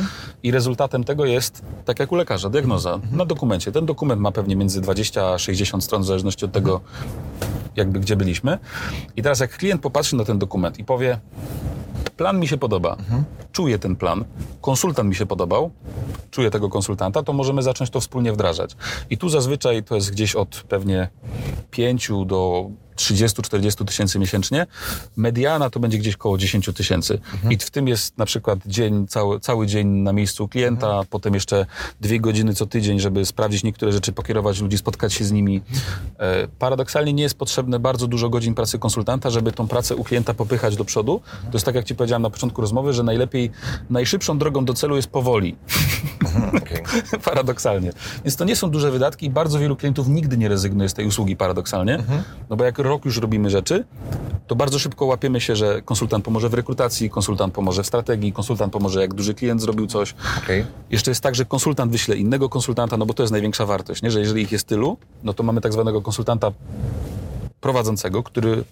[0.43, 3.73] I rezultatem tego jest, tak jak u lekarza, diagnoza na dokumencie.
[3.73, 6.81] Ten dokument ma pewnie między 20 a 60 stron, w zależności od tego,
[7.77, 8.59] jakby gdzie byliśmy.
[9.17, 11.19] I teraz jak klient popatrzy na ten dokument i powie,
[12.17, 12.97] plan mi się podoba,
[13.53, 14.25] czuję ten plan,
[14.61, 15.71] konsultant mi się podobał,
[16.31, 18.77] czuję tego konsultanta, to możemy zacząć to wspólnie wdrażać.
[19.11, 21.09] I tu zazwyczaj to jest gdzieś od pewnie
[21.71, 24.67] 5 do 30-40 tysięcy miesięcznie.
[25.17, 27.19] Mediana to będzie gdzieś koło 10 tysięcy.
[27.51, 31.67] I w tym jest na przykład dzień, cały, cały dzień na miejscu klienta, potem jeszcze
[32.01, 35.63] dwie godziny co tydzień, żeby sprawdzić niektóre rzeczy, pokierować ludzi, spotkać się z nimi.
[36.19, 40.35] E, paradoksalnie nie jest potrzebne bardzo dużo godzin pracy konsultanta, żeby tą pracę u klienta
[40.35, 41.21] popychać do przodu.
[41.43, 43.51] To jest tak, jak ci powiedziałem na początku rozmowy, że najlepiej,
[43.91, 45.57] najszybszą drogą do celu jest powoli.
[46.63, 46.83] Okej.
[47.25, 47.93] paradoksalnie.
[48.25, 51.07] Więc to nie są duże wydatki i bardzo wielu klientów nigdy nie rezygnuje z tej
[51.07, 51.99] usługi paradoksalnie.
[52.51, 53.85] No bo jak rok już robimy rzeczy,
[54.47, 58.73] to bardzo szybko łapiemy się, że konsultant pomoże w rekrutacji, konsultant pomoże w strategii, konsultant
[58.73, 60.15] pomoże jak duży klient zrobił coś.
[60.45, 60.65] Okej.
[60.91, 64.11] Jeszcze jest tak, że konsultant wyśle innego konsultanta, no bo to jest największa wartość, nie?
[64.11, 66.53] że jeżeli ich jest tylu, no to mamy tak zwanego konsultanta
[67.65, 68.65] prowadzącego, który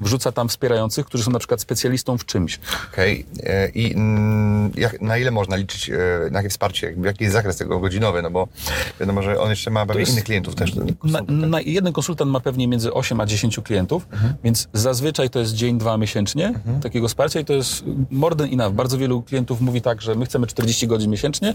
[0.00, 2.60] wrzuca tam wspierających, którzy są na przykład specjalistą w czymś.
[2.92, 3.26] Okej.
[3.42, 5.94] E, I mm, jak, na ile można liczyć, e,
[6.30, 8.48] na jakie wsparcie, jaki jest zakres tego godzinowy, no bo
[9.00, 10.72] wiadomo, że on jeszcze ma pewnie jest- innych klientów też.
[11.04, 14.08] Na, na, jeden konsultant ma pewnie między 8 a 10 klientów,
[14.44, 18.72] więc zazwyczaj to jest dzień, dwa miesięcznie takiego wsparcia i to jest more than enough.
[18.74, 21.54] Bardzo wielu klientów mówi tak, że my chcemy 40 godzin miesięcznie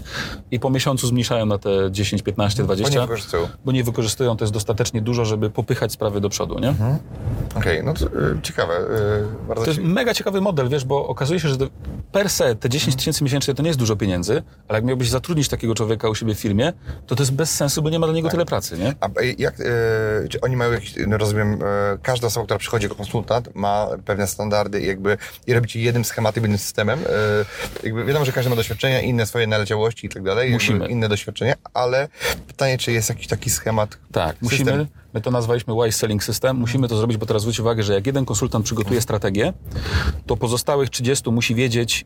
[0.50, 2.90] i po miesiącu zmniejszają na te 10, 15, 20.
[2.94, 3.48] Bo nie wykorzystują.
[3.64, 6.74] Bo nie wykorzystują, to jest dostatecznie dużo, żeby popychać sprawy do przodu, nie?
[7.54, 8.08] Okej, no to e,
[8.42, 8.74] ciekawe.
[8.74, 11.66] e, bardzo To jest ci- mega ciekawy model, wiesz, bo okazuje się, że to
[12.12, 15.48] per se te 10 tysięcy miesięcznie to nie jest dużo pieniędzy, ale jak miałbyś zatrudnić
[15.48, 16.72] takiego człowieka u siebie w firmie,
[17.06, 18.94] to to jest bez sensu, bo nie ma dla niego tyle pracy, nie?
[19.00, 19.64] A e, jak, e,
[20.28, 24.26] czy oni mają jakieś, no rozumiem, e, każda osoba, która przychodzi jako konsultant ma pewne
[24.26, 26.98] standardy i jakby i robicie jednym schematem, jednym systemem.
[27.82, 30.52] E, jakby wiadomo, że każdy ma doświadczenia, inne swoje naleciałości i tak dalej.
[30.52, 30.86] Musimy.
[30.88, 32.08] Inne doświadczenia, ale
[32.46, 33.98] pytanie, czy jest jakiś taki schemat?
[34.12, 34.38] Tak, system?
[34.42, 37.94] musimy, my to nazwaliśmy Wise Selling System, musimy to zrobić, bo teraz zwróć uwagę, że
[37.94, 39.52] jak jeden konsultant przygotuje strategię,
[40.26, 42.04] to pozostałych 30 musi wiedzieć,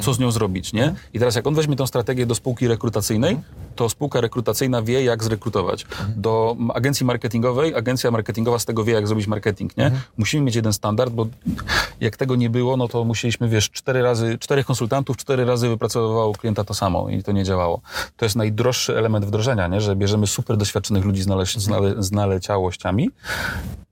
[0.00, 0.94] co z nią zrobić, nie?
[1.14, 3.38] I teraz jak on weźmie tą strategię do spółki rekrutacyjnej,
[3.76, 5.86] to spółka rekrutacyjna wie, jak zrekrutować.
[6.16, 9.90] Do m- agencji marketingowej, agencja marketingowa z tego wie, jak zrobić marketing, nie?
[10.16, 11.26] Musimy mieć jeden standard, bo
[12.00, 16.32] jak tego nie było, no to musieliśmy, wiesz, cztery razy, czterech konsultantów, cztery razy wypracowywało
[16.32, 17.80] klienta to samo i to nie działało.
[18.16, 19.80] To jest najdroższy element wdrożenia, nie?
[19.80, 23.10] Że bierzemy super doświadczonych ludzi z, nale, z, nale, z naleciałościami.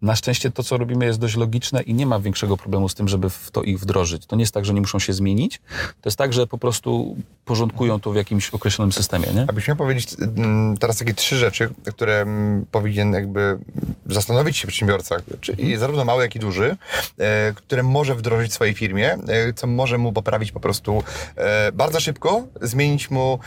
[0.03, 3.09] Na szczęście to, co robimy jest dość logiczne i nie ma większego problemu z tym,
[3.09, 4.27] żeby w to ich wdrożyć.
[4.27, 5.61] To nie jest tak, że nie muszą się zmienić.
[6.01, 9.47] To jest tak, że po prostu porządkują to w jakimś określonym systemie, nie?
[9.49, 13.59] Abyś miał powiedzieć mm, teraz takie trzy rzeczy, które mm, powinien jakby
[14.07, 16.77] zastanowić się przedsiębiorca, czyli zarówno mały, jak i duży,
[17.19, 21.03] e, które może wdrożyć w swojej firmie, e, co może mu poprawić po prostu
[21.37, 23.39] e, bardzo szybko, zmienić mu,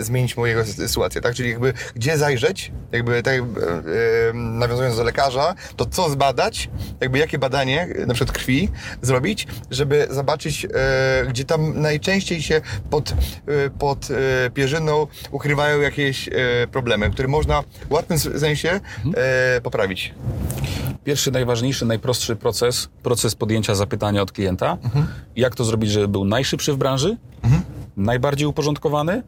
[0.00, 1.34] zmienić mu jego sy- sytuację, tak?
[1.34, 3.42] Czyli jakby gdzie zajrzeć, jakby tak
[4.34, 6.70] nawiązując do lekarza, to co zbadać,
[7.00, 8.68] jakby jakie badanie, na przykład krwi,
[9.02, 10.66] zrobić, żeby zobaczyć,
[11.28, 12.60] gdzie tam najczęściej się
[12.90, 13.14] pod, e,
[13.78, 16.32] pod e, pierzyną ukrywają jakieś e,
[16.72, 18.80] problemy, które można w łatwym sensie
[19.14, 20.14] e, poprawić.
[21.04, 24.76] Pierwszy, najważniejszy, najprostszy proces, proces podjęcia zapytania od klienta.
[25.36, 27.16] Jak to zrobić, żeby był najszybszy w branży,
[27.96, 29.22] najbardziej uporządkowany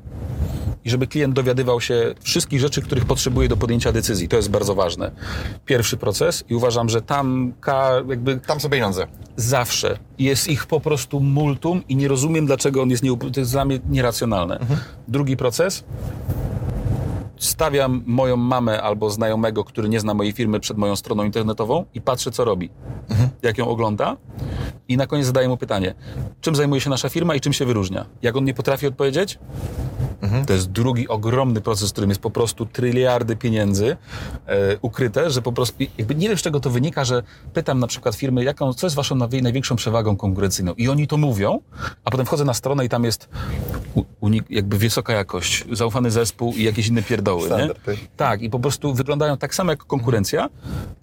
[0.84, 4.28] i żeby klient dowiadywał się wszystkich rzeczy, których potrzebuje do podjęcia decyzji.
[4.28, 5.10] To jest bardzo ważne.
[5.64, 9.06] Pierwszy proces i uważam, że tam ka, jakby Tam są pieniądze.
[9.36, 13.52] zawsze jest ich po prostu multum i nie rozumiem, dlaczego on jest, nie, to jest
[13.52, 14.58] dla mnie nieracjonalne.
[15.08, 15.84] Drugi proces.
[17.36, 22.00] Stawiam moją mamę albo znajomego, który nie zna mojej firmy przed moją stroną internetową i
[22.00, 22.70] patrzę, co robi.
[23.42, 24.16] Jak ją ogląda.
[24.88, 25.94] I na koniec zadaję mu pytanie,
[26.40, 28.06] czym zajmuje się nasza firma i czym się wyróżnia.
[28.22, 29.38] Jak on nie potrafi odpowiedzieć,
[30.46, 33.96] to jest drugi ogromny proces, w którym jest po prostu tryliardy pieniędzy
[34.46, 37.86] e, ukryte, że po prostu jakby nie wiem z czego to wynika, że pytam na
[37.86, 41.60] przykład firmy, jaką, co jest waszą największą przewagą konkurencyjną i oni to mówią,
[42.04, 43.28] a potem wchodzę na stronę i tam jest
[44.50, 47.46] jakby wysoka jakość, zaufany zespół i jakieś inne pierdoły, nie?
[47.46, 47.96] Standardy.
[48.16, 50.48] Tak, i po prostu wyglądają tak samo jak konkurencja,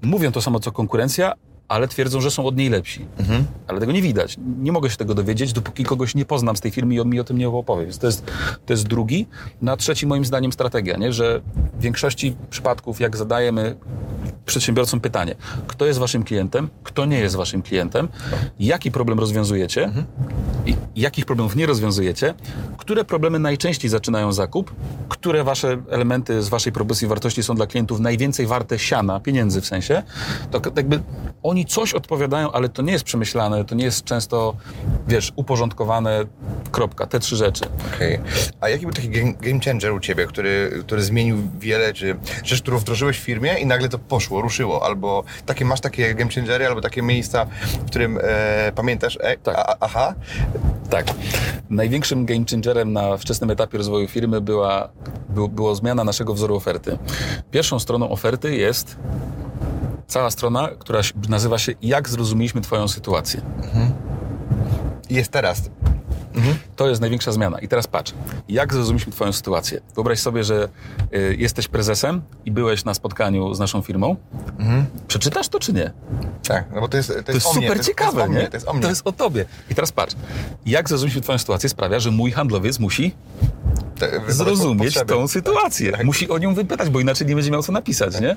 [0.01, 1.33] mówią to samo co konkurencja,
[1.67, 3.05] ale twierdzą, że są od niej lepsi.
[3.67, 4.37] Ale tego nie widać.
[4.59, 7.19] Nie mogę się tego dowiedzieć, dopóki kogoś nie poznam z tej firmy i on mi
[7.19, 7.83] o tym nie opowie.
[7.83, 8.31] Więc to jest,
[8.65, 9.27] to jest drugi.
[9.61, 11.13] Na trzeci moim zdaniem strategia, nie?
[11.13, 11.41] że
[11.79, 13.75] w większości przypadków, jak zadajemy
[14.45, 15.35] przedsiębiorcom pytanie,
[15.67, 18.07] kto jest waszym klientem, kto nie jest waszym klientem,
[18.59, 19.91] jaki problem rozwiązujecie
[20.65, 22.33] i jakich problemów nie rozwiązujecie,
[22.77, 24.75] które problemy najczęściej zaczynają zakup,
[25.09, 29.65] które wasze elementy z waszej propozycji wartości są dla klientów najwięcej warte siana, pieniędzy w
[29.65, 30.03] sensie,
[30.51, 30.99] to jakby
[31.43, 34.55] oni coś odpowiadają, ale to nie jest przemyślane, to nie jest często,
[35.07, 36.25] wiesz, uporządkowane,
[36.71, 37.65] kropka, te trzy rzeczy.
[37.95, 38.19] Okej.
[38.61, 42.61] A jaki był taki game, game changer u Ciebie, który, który zmienił wiele, czy rzecz,
[42.61, 46.67] którą wdrożyłeś w firmie i nagle to poszło, ruszyło, albo takie masz takie game changery,
[46.67, 49.55] albo takie miejsca, w którym e, pamiętasz, e, Tak.
[49.57, 50.13] a, aha,
[50.89, 51.05] Tak.
[51.69, 54.89] Największym game changerem na wczesnym etapie rozwoju firmy była,
[55.29, 56.97] był, było zmiana naszego wzoru oferty.
[57.51, 58.95] Pierwszą stroną oferty jest
[60.07, 63.41] cała strona, która nazywa się Jak zrozumieliśmy Twoją sytuację.
[65.09, 65.69] i jest teraz.
[66.75, 67.59] To jest największa zmiana.
[67.59, 68.13] I teraz patrz,
[68.49, 69.81] jak zrozumieliśmy Twoją sytuację?
[69.95, 70.69] Wyobraź sobie, że
[71.13, 74.15] y, jesteś prezesem i byłeś na spotkaniu z naszą firmą.
[75.07, 75.91] Przeczytasz to czy nie?
[76.47, 78.11] Tak, no bo to jest, to jest, To jest o mnie, super to jest, ciekawe,
[78.11, 78.39] to jest nie?
[78.39, 78.81] mnie, to jest o mnie.
[78.81, 79.45] To jest o tobie.
[79.69, 80.15] I teraz patrz,
[80.65, 83.15] jak zrozumieliśmy Twoją sytuację sprawia, że mój handlowiec musi
[83.99, 85.13] Te- zrozumieć potrzeby.
[85.13, 85.91] tą sytuację.
[85.91, 86.03] Tak.
[86.03, 88.35] Musi o nią wypytać, bo inaczej nie będzie miał co napisać, nie?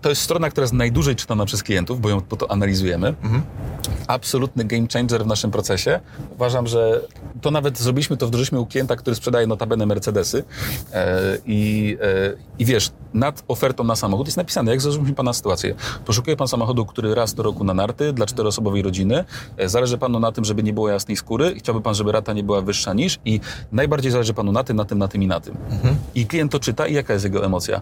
[0.00, 3.14] To jest strona, która jest najdłużej czytana przez klientów, bo ją po to analizujemy.
[4.06, 6.00] absolutny game changer w naszym procesie.
[6.34, 7.00] Uważam, że
[7.40, 10.44] to nawet zrobiliśmy to, wdrożyliśmy u klienta, który sprzedaje notabene Mercedesy
[10.92, 15.74] e, i, e, i wiesz, nad ofertą na samochód jest napisane, jak zrozumieć Pana sytuację.
[16.04, 19.24] Poszukuje Pan samochodu, który raz do roku na narty dla czteroosobowej rodziny.
[19.56, 21.54] E, zależy Panu na tym, żeby nie było jasnej skóry.
[21.58, 23.40] Chciałby Pan, żeby rata nie była wyższa niż i
[23.72, 25.56] najbardziej zależy Panu na tym, na tym, na tym i na tym.
[26.14, 27.80] I klient to czyta i jaka jest jego emocja?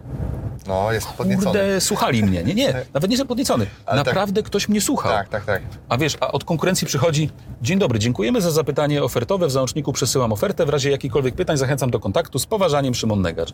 [0.66, 1.46] No, jest podniecony.
[1.46, 2.44] Kurde, słuchali mnie.
[2.44, 3.66] Nie, nie, nawet nie, że podniecony.
[3.86, 4.06] Ale tak.
[4.06, 5.12] Naprawdę ktoś mnie słuchał.
[5.12, 5.62] Tak, tak, tak.
[5.88, 7.30] A wiesz, a od konkurencji przychodzi
[7.62, 9.46] Dzień dobry, dziękujemy za zapytanie ofertowe.
[9.46, 10.66] W załączniku przesyłam ofertę.
[10.66, 12.38] W razie jakichkolwiek pytań zachęcam do kontaktu.
[12.38, 13.52] Z poważaniem Szymon Negacz.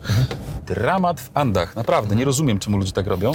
[0.65, 1.75] Dramat w Andach.
[1.75, 3.31] Naprawdę, nie rozumiem, czemu ludzie tak robią.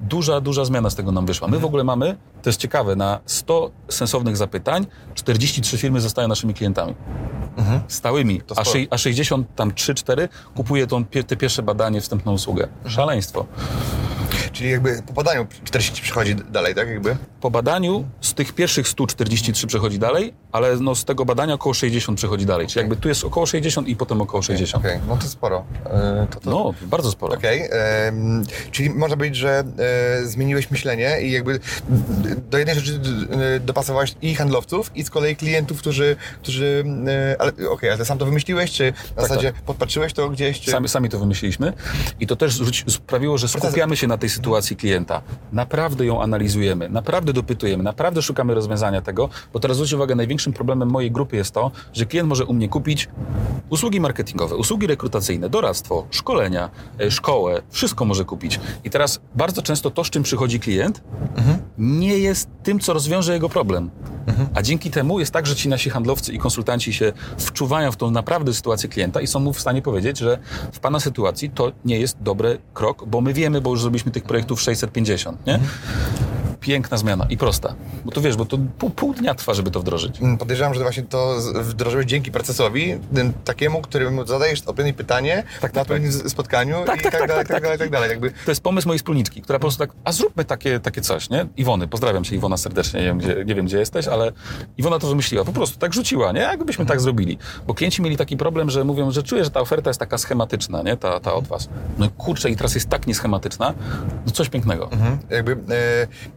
[0.00, 1.48] Duża, duża zmiana z tego nam wyszła.
[1.48, 6.54] My w ogóle mamy, to jest ciekawe, na 100 sensownych zapytań 43 firmy zostają naszymi
[6.54, 6.94] klientami.
[7.88, 8.40] Stałymi.
[8.46, 8.64] Sporo.
[8.64, 12.68] szy- a 60, tam 3-4 kupuje tą, te pierwsze badanie, wstępną usługę.
[12.86, 13.46] Szaleństwo.
[14.52, 16.88] Czyli jakby po badaniu 40 przychodzi dalej, tak?
[16.88, 17.16] Jakby?
[17.40, 22.18] Po badaniu z tych pierwszych 143 przechodzi dalej, ale no z tego badania około 60
[22.18, 22.66] przechodzi dalej.
[22.66, 24.84] Czyli jakby tu jest około 60 i potem około 60.
[24.84, 25.64] Okej, no to sporo.
[25.86, 26.50] E, to, to...
[26.50, 27.34] No, bardzo sporo.
[27.34, 29.64] Okej, em, czyli można powiedzieć, że
[30.20, 31.60] e, zmieniłeś myślenie i jakby
[32.50, 37.52] do jednej rzeczy d- dopasowałeś i handlowców, i z kolei klientów, którzy, którzy e, ale
[37.70, 40.70] okej, ale sam to wymyśliłeś, czy na zasadzie podpatrzyłeś to gdzieś, czy...
[40.70, 41.72] Sami, sami to wymyśliliśmy
[42.20, 45.22] i to też sprawiło, że skupiamy się na tej sytuacji klienta.
[45.52, 50.90] Naprawdę ją analizujemy, naprawdę dopytujemy, naprawdę szukamy rozwiązania tego, bo teraz zwróćcie uwagę, największym problemem
[50.90, 53.08] mojej grupy jest to, że klient może u mnie kupić
[53.70, 56.70] usługi marketingowe, usługi rekrutacyjne, doradztwo, szkolenia,
[57.00, 58.60] e, szkołę, wszystko może kupić.
[58.84, 61.02] I teraz bardzo często to, z czym przychodzi klient,
[61.78, 63.90] nie jest tym, co rozwiąże jego problem.
[64.54, 68.10] A dzięki temu jest tak, że ci nasi handlowcy i konsultanci się wczuwają w tą
[68.10, 70.38] naprawdę sytuację klienta i są mu w stanie powiedzieć, że
[70.72, 74.24] w pana sytuacji to nie jest dobry krok, bo my wiemy, bo już zrobiliśmy tych
[74.24, 75.60] projektów 650, nie?
[76.62, 77.74] Piękna zmiana i prosta.
[78.04, 80.20] Bo to wiesz, bo to pół, pół dnia trwa, żeby to wdrożyć.
[80.20, 82.94] Mm, Podejrzewam, że właśnie to wdrożyłeś dzięki procesowi,
[83.44, 87.20] takiemu, któremu zadajesz odpowiednie pytanie Tak, na tak, pewnym z- spotkaniu Tak, i tak, tak,
[87.20, 87.62] tak, dalej, tak, tak, tak.
[87.62, 88.10] dalej, tak dalej.
[88.10, 91.30] Jakby To jest pomysł mojej wspólniczki, która po prostu tak, a zróbmy takie, takie coś,
[91.30, 91.46] nie?
[91.56, 94.32] Iwony, pozdrawiam cię Iwona serdecznie, nie wiem, gdzie, nie wiem gdzie jesteś, ale
[94.78, 96.40] Iwona to wymyśliła, po prostu tak rzuciła, nie?
[96.40, 97.38] Jakbyśmy tak zrobili.
[97.66, 100.82] Bo klienci mieli taki problem, że mówią, że czuję, że ta oferta jest taka schematyczna,
[100.82, 100.96] nie?
[100.96, 101.68] Ta, ta od was.
[101.98, 103.74] No kurczę, i teraz jest tak nieschematyczna,
[104.26, 104.90] no coś pięknego.
[104.92, 105.18] Mhm.
[105.30, 105.56] Jakby, e,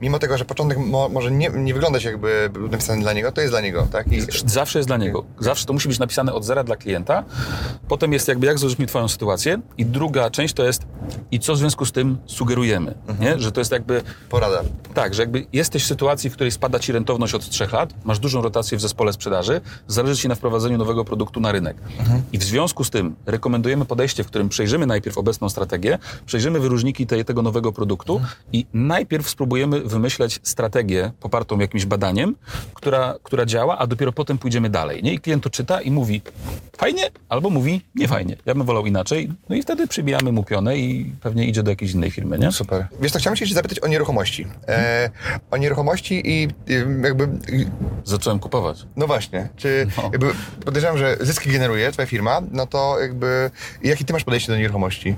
[0.01, 3.41] mimo tego, że początek mo, może nie, nie wyglądać jakby był napisany dla niego, to
[3.41, 4.11] jest dla niego, tak?
[4.11, 5.23] I, Zawsze jest dla niego.
[5.39, 7.23] Zawsze to musi być napisane od zera dla klienta.
[7.87, 9.59] Potem jest jakby, jak zrozumieć twoją sytuację.
[9.77, 10.85] I druga część to jest,
[11.31, 13.39] i co w związku z tym sugerujemy, nie?
[13.39, 14.61] Że to jest jakby, porada.
[14.93, 18.19] tak, że jakby jesteś w sytuacji, w której spada ci rentowność od trzech lat, masz
[18.19, 21.77] dużą rotację w zespole sprzedaży, zależy ci na wprowadzeniu nowego produktu na rynek.
[22.31, 27.07] I w związku z tym rekomendujemy podejście, w którym przejrzymy najpierw obecną strategię, przejrzymy wyróżniki
[27.07, 28.21] tego nowego produktu
[28.53, 32.35] i najpierw spróbujemy wymyśleć strategię popartą jakimś badaniem,
[32.73, 35.03] która, która działa, a dopiero potem pójdziemy dalej.
[35.03, 35.13] Nie?
[35.13, 36.21] I klient to czyta i mówi
[36.77, 38.35] fajnie, albo mówi nie fajnie.
[38.45, 39.31] Ja bym wolał inaczej.
[39.49, 42.51] No i wtedy przybijamy mu pionę i pewnie idzie do jakiejś innej firmy, nie?
[42.51, 42.87] Super.
[43.01, 44.47] Wiesz co, chciałem się jeszcze zapytać o nieruchomości.
[44.67, 45.09] E,
[45.51, 47.23] o nieruchomości i e, jakby,
[47.55, 47.65] i-
[48.03, 48.85] Zacząłem kupować.
[48.95, 50.03] no właśnie, czy No.
[50.03, 50.27] jakby
[50.65, 53.51] podejrzewam, że zyski generuje twoja firma, no to jakby,
[53.83, 55.15] jakie ty masz podejście do nieruchomości?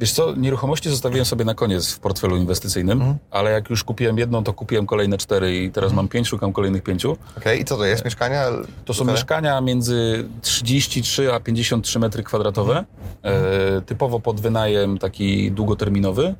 [0.00, 4.44] Wiesz co, nieruchomości zostawiłem sobie na koniec w portfelu inwestycyjnym, ale jak już kupiłem jedną,
[4.44, 7.16] to kupiłem kolejne cztery i teraz mam pięć, szukam kolejnych pięciu.
[7.38, 8.04] Okej, i co to jest?
[8.04, 8.44] Mieszkania?
[8.84, 12.84] To są mieszkania między 33 a 53 metry kwadratowe,
[13.22, 16.34] e, typowo pod wynajem taki długoterminowy.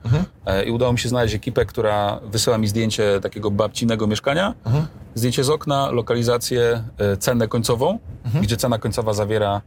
[0.46, 4.54] E, I udało mi się znaleźć ekipę, która wysyła mi zdjęcie takiego babcinego mieszkania,
[5.14, 7.98] zdjęcie z okna, lokalizację, e, cenę końcową,
[8.42, 9.60] gdzie cena końcowa zawiera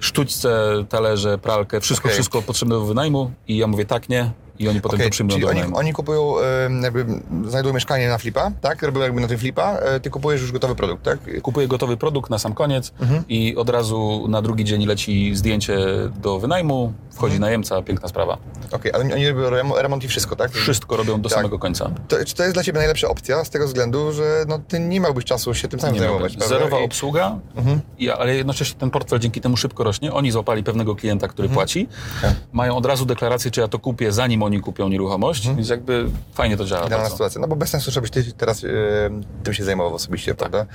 [0.00, 2.14] sztućce, talerze, pralkę, wszystko, Okej.
[2.14, 5.38] wszystko potrzebne do wynajmu i ja mówię tak, nie i oni potem Okej, to przyjmują
[5.48, 6.34] czyli oni, oni kupują,
[6.82, 7.06] jakby
[7.48, 8.82] znajdują mieszkanie na flipa, tak?
[8.82, 11.18] Robią jakby na tym flipa, e, ty kupujesz już gotowy produkt, tak?
[11.42, 13.24] Kupuję gotowy produkt na sam koniec Mhm.
[13.28, 15.78] i od razu na drugi dzień leci zdjęcie
[16.22, 17.40] do wynajmu, wchodzi Mhm.
[17.40, 18.38] najemca, piękna sprawa.
[18.72, 20.50] Okej, ale oni robią remo- remont i wszystko, tak?
[20.50, 21.38] Wszystko robią do Tak.
[21.38, 21.90] samego końca.
[22.08, 25.00] To, czy to jest dla ciebie najlepsza opcja z tego względu, że no, ty nie
[25.00, 26.56] miałbyś czasu się tym samym zajmować, prawda?
[26.56, 27.38] Zerowa I- obsługa,
[27.98, 30.12] i, ale jednocześnie ten portfel dzięki temu szybko rośnie.
[30.12, 31.88] Oni złapali pewnego klienta, który płaci.
[32.22, 32.34] Tak.
[32.52, 35.48] Mają od razu deklarację, czy ja to kupię, zanim oni kupią nieruchomość.
[35.48, 36.86] Więc jakby fajnie to działa.
[36.86, 38.68] Idealna sytuacja, no bo bez sensu, żebyś ty teraz e,
[39.42, 40.50] tym się zajmował osobiście, Tak.
[40.50, 40.72] prawda?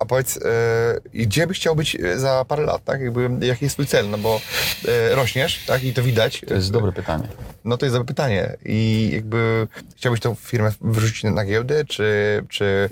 [0.00, 3.00] A powiedz, e, gdzie byś chciał być e, za parę lat, tak?
[3.00, 4.10] Jakby, jaki jest twój cel?
[4.10, 4.40] No bo
[4.88, 5.84] e, rośniesz, tak?
[5.84, 6.42] I to widać.
[6.48, 7.28] To jest dobre pytanie.
[7.64, 8.56] No to jest dobre pytanie.
[8.64, 12.04] I jakby chciałbyś tą firmę wyrzucić na giełdę, czy,
[12.48, 12.88] czy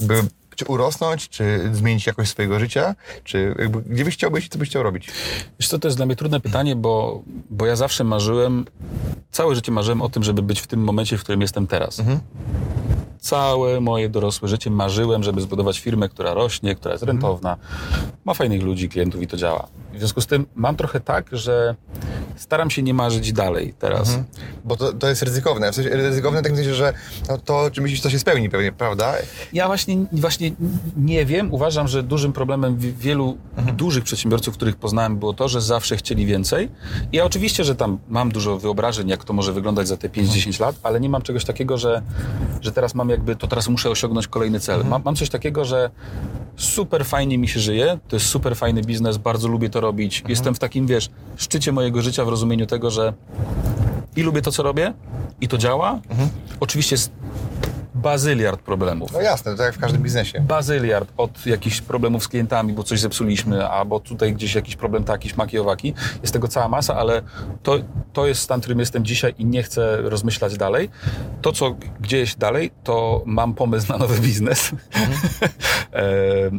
[0.00, 0.22] jakby
[0.56, 4.58] czy urosnąć, czy zmienić jakość swojego życia, czy jakby, gdzie byś chciał być i co
[4.58, 5.08] byś chciał robić?
[5.60, 8.64] Wiesz co, to jest dla mnie trudne pytanie, bo, bo ja zawsze marzyłem,
[9.32, 12.02] całe życie marzyłem o tym, żeby być w tym momencie, w którym jestem teraz.
[13.22, 17.56] Całe moje dorosłe życie marzyłem, żeby zbudować firmę, która rośnie, która jest rentowna,
[18.24, 19.66] ma fajnych ludzi, klientów i to działa.
[19.94, 21.74] W związku z tym mam trochę tak, że
[22.36, 24.18] staram się nie marzyć dalej teraz.
[24.64, 25.72] Bo to, to jest ryzykowne.
[25.72, 26.92] W sensie ryzykowne w takim sensie, że
[27.28, 29.14] no, to, czy myślisz, to się spełni pewnie, prawda?
[29.52, 30.52] Ja właśnie, właśnie
[30.96, 31.54] nie wiem.
[31.54, 33.36] Uważam, że dużym problemem wi- wielu
[33.76, 36.68] dużych przedsiębiorców, których poznałem, było to, że zawsze chcieli więcej.
[37.12, 40.60] I ja oczywiście, że tam mam dużo wyobrażeń, jak to może wyglądać za te 5-10
[40.60, 42.02] lat, ale nie mam czegoś takiego, że,
[42.60, 44.84] że teraz mam jakby, to teraz muszę osiągnąć kolejny cel.
[44.84, 45.90] Mam, mam coś takiego, że
[46.56, 50.24] super fajnie mi się żyje, to jest super fajny biznes, bardzo lubię to robić.
[50.28, 53.12] Jestem w takim, wiesz, szczycie mojego życia w rozumieniu tego, że
[54.16, 54.92] i lubię to, co robię,
[55.40, 56.00] i to działa.
[56.60, 57.12] Oczywiście jest
[57.94, 60.40] bazyliard problemów No jasne, to jak w każdym biznesie.
[60.40, 65.28] bazyliard od jakichś problemów z klientami, bo coś zepsuliśmy, albo tutaj gdzieś jakiś problem taki,
[65.28, 65.94] śmaki, owaki.
[66.22, 67.22] Jest tego cała masa, ale
[67.62, 67.78] to,
[68.12, 70.90] to jest stan, w którym jestem dzisiaj i nie chcę rozmyślać dalej.
[71.42, 74.70] To, co gdzieś dalej, to mam pomysł na nowy biznes,
[75.92, 76.04] E,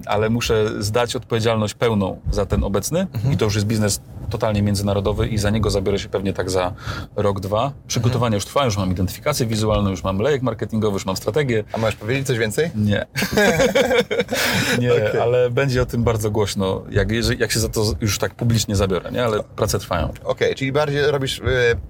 [0.05, 5.27] ale muszę zdać odpowiedzialność pełną za ten obecny i to już jest biznes totalnie międzynarodowy
[5.27, 6.73] i za niego zabiorę się pewnie tak za
[7.15, 7.71] rok, dwa.
[7.87, 11.63] Przygotowania już trwają, już mam identyfikację wizualną, już mam lejek marketingowy, już mam strategię.
[11.73, 12.71] A możesz powiedzieć coś więcej?
[12.75, 13.05] Nie.
[14.79, 18.75] nie, ale będzie o tym bardzo głośno, jak, jak się za to już tak publicznie
[18.75, 19.23] zabiorę, nie?
[19.23, 20.13] Ale prace trwają.
[20.23, 21.43] Okej, czyli bardziej robisz y,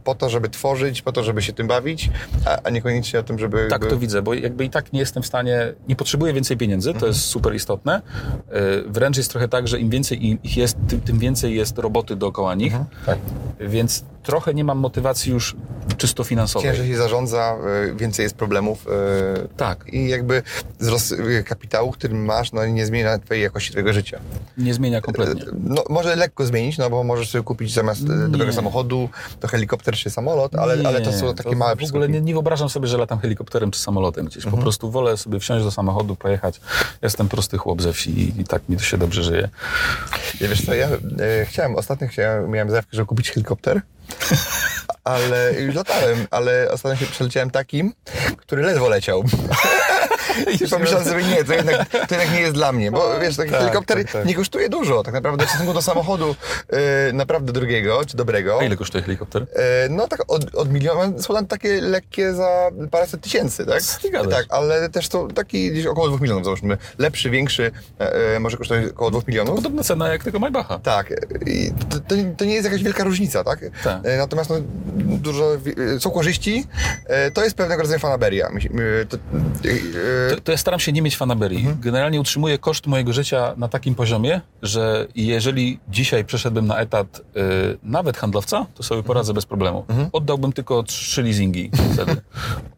[0.04, 2.10] po to, żeby tworzyć, po to, żeby się tym bawić,
[2.46, 3.68] a, a niekoniecznie o tym, żeby...
[3.70, 6.94] Tak to widzę, bo jakby i tak nie jestem w stanie, nie potrzebuję więcej pieniędzy,
[6.94, 8.02] to jest super istotne.
[8.52, 12.16] Yy, Wręcz jest trochę tak, że im więcej ich jest, tym, tym więcej jest roboty
[12.16, 12.74] dookoła nich,
[13.06, 13.18] Tak.
[13.60, 15.56] więc trochę nie mam motywacji już
[15.98, 16.70] czysto finansowej.
[16.72, 17.56] Ciężej się zarządza,
[17.92, 18.88] y, więcej jest problemów.
[18.88, 20.44] y, Tak, I jakby
[20.80, 24.20] wzrost y, kapitału, który masz, no nie zmienia twojej jakości twojego życia.
[24.58, 25.44] nie zmienia kompletnie.
[25.64, 28.54] No, może lekko zmienić, no bo możesz sobie kupić zamiast y, dobrego Nie.
[28.54, 29.10] samochodu
[29.40, 32.34] to helikopter czy samolot, ale, ale to są takie to małe W ogóle nie, nie
[32.34, 34.46] wyobrażam sobie, że latam helikopterem czy samolotem gdzieś.
[34.46, 36.62] Po prostu wolę sobie wsiąść do samochodu, pojechać.
[37.02, 39.50] Jestem prosty chłop ze wsi i, i tak mi to się dobrze żyje.
[40.42, 43.82] Ja wiesz co, ja e, chciałem, ostatnio chciałem, miałem zajawkę, żeby kupić helikopter,
[45.04, 47.94] ale już latałem, ale ostatnio się przeleciałem takim,
[48.38, 49.24] który ledwo leciał.
[50.66, 53.52] I pomyślałem sobie, nie, to jednak, to jednak nie jest dla mnie, bo wiesz, taki
[53.52, 54.26] Tak, helikopter tak, tak.
[54.26, 56.36] nie kosztuje dużo, tak naprawdę w stosunku do samochodu
[57.10, 58.60] e, naprawdę drugiego, czy dobrego.
[58.60, 59.46] A ile kosztuje helikopter?
[59.56, 63.82] E, No tak od, od miliona, są takie lekkie za paręset tysięcy, tak?
[64.32, 66.78] Tak, ale też to taki gdzieś około dwóch milionów, załóżmy.
[66.98, 69.56] Lepszy, większy, e, e, może kosztować około dwóch milionów.
[69.56, 70.80] Podobna cena jak tego Maybacha.
[70.80, 71.14] Tak,
[71.46, 73.60] i to, to, to nie jest jakaś wielka różnica, tak?
[73.84, 74.00] Tak.
[74.04, 74.56] E, Natomiast no,
[74.98, 75.56] dużo,
[75.96, 76.66] e, są korzyści,
[77.06, 78.48] e, to jest pewnego rodzaju fanaberia.
[78.48, 79.20] E, To, e,
[80.30, 81.58] To, to ja staram się nie mieć fanaberii.
[81.60, 81.80] Mhm.
[81.82, 87.78] Generalnie utrzymuję koszt mojego życia na takim poziomie, że jeżeli dzisiaj przeszedłbym na etat y,
[87.84, 89.86] nawet handlowca, to sobie poradzę bez problemu.
[89.90, 90.10] Mhm.
[90.14, 92.22] Oddałbym tylko trzy leasingi wtedy.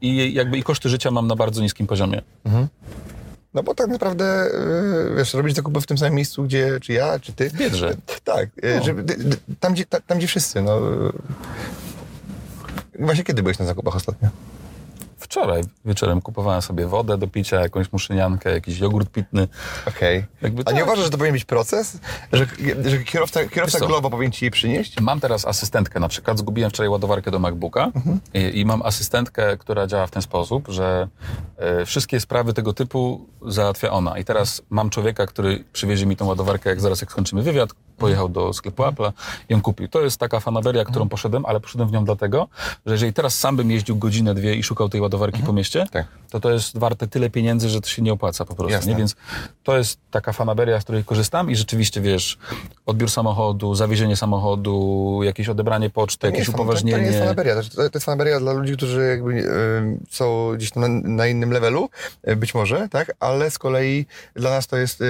[0.01, 2.21] I jakby i koszty życia mam na bardzo niskim poziomie.
[3.53, 7.19] no bo tak naprawdę, e, wiesz, robisz zakupy w tym samym miejscu, gdzie czy ja,
[7.19, 7.49] czy ty.
[7.49, 7.95] W Biedrze.
[8.23, 8.83] Tak, e, No.
[8.83, 10.79] żeby, d- d- tam, gdzie, ta, tam gdzie wszyscy, no.
[12.99, 14.29] Właśnie kiedy byłeś na zakupach ostatnio?
[15.25, 19.47] Wczoraj wieczorem kupowałem sobie wodę do picia, jakąś muszyniankę, jakiś jogurt pitny.
[19.87, 20.25] Okej.
[20.41, 20.87] Jakby A nie tak.
[20.87, 21.99] uważasz, że to powinien być proces?
[22.33, 22.45] Że,
[22.85, 23.79] że kierowca, kierowca?
[23.79, 24.99] Glovo powinien ci je przynieść?
[25.01, 26.37] Mam teraz asystentkę na przykład.
[26.37, 27.91] Zgubiłem wczoraj ładowarkę do MacBooka
[28.33, 31.07] i, i mam asystentkę, która działa w ten sposób, że
[31.57, 34.17] e, wszystkie sprawy tego typu załatwia ona.
[34.17, 38.29] I teraz mam człowieka, który przywiezie mi tą ładowarkę, jak zaraz jak skończymy wywiad, pojechał
[38.29, 39.11] do sklepu Apple'a
[39.49, 39.87] i ją kupił.
[39.87, 42.47] To jest taka fanaberia, którą poszedłem, ale poszedłem w nią dlatego,
[42.85, 46.07] że jeżeli teraz sam bym jeździł godzinę, dwie i szukał tej ładowarki po mieście, Tak.
[46.29, 48.71] to to jest warte tyle pieniędzy, że to się nie opłaca po prostu.
[48.71, 48.91] Jasne.
[48.91, 48.97] Nie?
[48.97, 49.15] Więc
[49.63, 52.37] to jest taka fanaberia, z której korzystam i rzeczywiście, wiesz,
[52.85, 56.97] odbiór samochodu, zawiezienie samochodu, jakieś odebranie poczty, jakieś upoważnienie.
[56.97, 57.55] To, to nie jest fanaberia.
[57.55, 59.45] To, to jest fanaberia dla ludzi, którzy jakby y,
[60.09, 61.89] są gdzieś tam na, na innym levelu,
[62.27, 63.13] y, być może, tak?
[63.19, 65.05] Ale z kolei dla nas to jest y,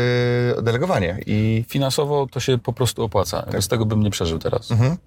[0.62, 1.18] delegowanie.
[1.26, 3.42] I Finansowo to się po prostu opłaca.
[3.42, 3.52] Tak.
[3.52, 4.72] Bez tego bym nie przeżył teraz.
[4.72, 4.98] Mhm.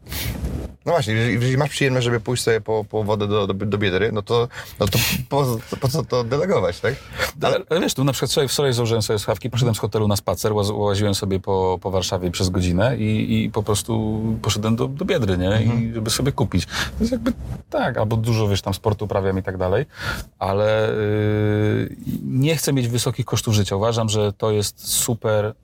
[0.86, 4.12] no właśnie, jeżeli, masz przyjemność, żeby pójść sobie po, po wodę do, do, do biedry,
[4.12, 4.48] no to,
[4.80, 4.98] no to
[5.28, 6.94] po, po co to delegować, tak?
[7.42, 10.16] Ale, ale wiesz, tu na przykład wczoraj, wczoraj założyłem sobie słuchawki, poszedłem z hotelu na
[10.16, 14.88] spacer, łaz, łaziłem sobie po, po Warszawie przez godzinę i, i po prostu poszedłem do,
[14.88, 15.62] do Biedry, nie?
[15.62, 16.66] I żeby sobie kupić.
[17.00, 17.32] Więc jakby
[17.70, 19.86] tak, albo dużo, wiesz, tam sportu uprawiam i tak dalej,
[20.38, 23.76] ale yy, nie chcę mieć wysokich kosztów życia.
[23.76, 25.54] Uważam, że to jest super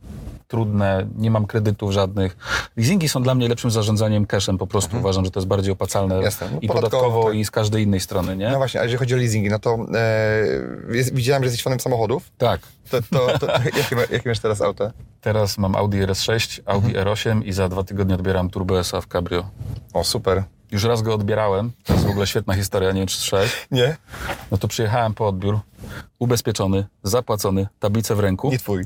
[0.49, 2.37] trudne, nie mam kredytów żadnych.
[2.77, 4.97] Leasingi są dla mnie lepszym zarządzaniem cashem po prostu.
[4.97, 6.49] Uważam, że to jest bardziej opłacalne Jasne.
[6.53, 7.35] No i podatkowo, tak.
[7.35, 8.51] i z każdej innej strony, nie?
[8.51, 11.81] No właśnie, a jeżeli chodzi o leasingi, no to e, jest, widziałem, że jesteś fanem
[11.81, 12.31] samochodów.
[12.39, 12.61] Tak.
[12.91, 14.91] To, to, to, jakie, jakie masz teraz auto?
[15.21, 19.45] Teraz mam Audi RS6, Audi R8 i za dwa tygodnie odbieram Turbo S w Cabrio.
[19.93, 20.45] O, super.
[20.75, 23.67] Już raz go odbierałem, to jest w ogóle świetna historia, nie wiem czy słyszałeś.
[23.71, 23.97] Nie?
[24.51, 25.61] No to przyjechałem po odbiór,
[26.19, 28.85] ubezpieczony, zapłacony, tablicę w ręku Nie twój.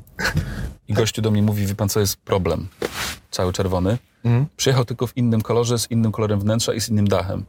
[0.88, 2.68] i gościu do mnie mówi, wie pan co jest problem?
[3.30, 3.98] Cały czerwony.
[4.56, 7.44] Przyjechał tylko w innym kolorze, z innym kolorem wnętrza i z innym dachem.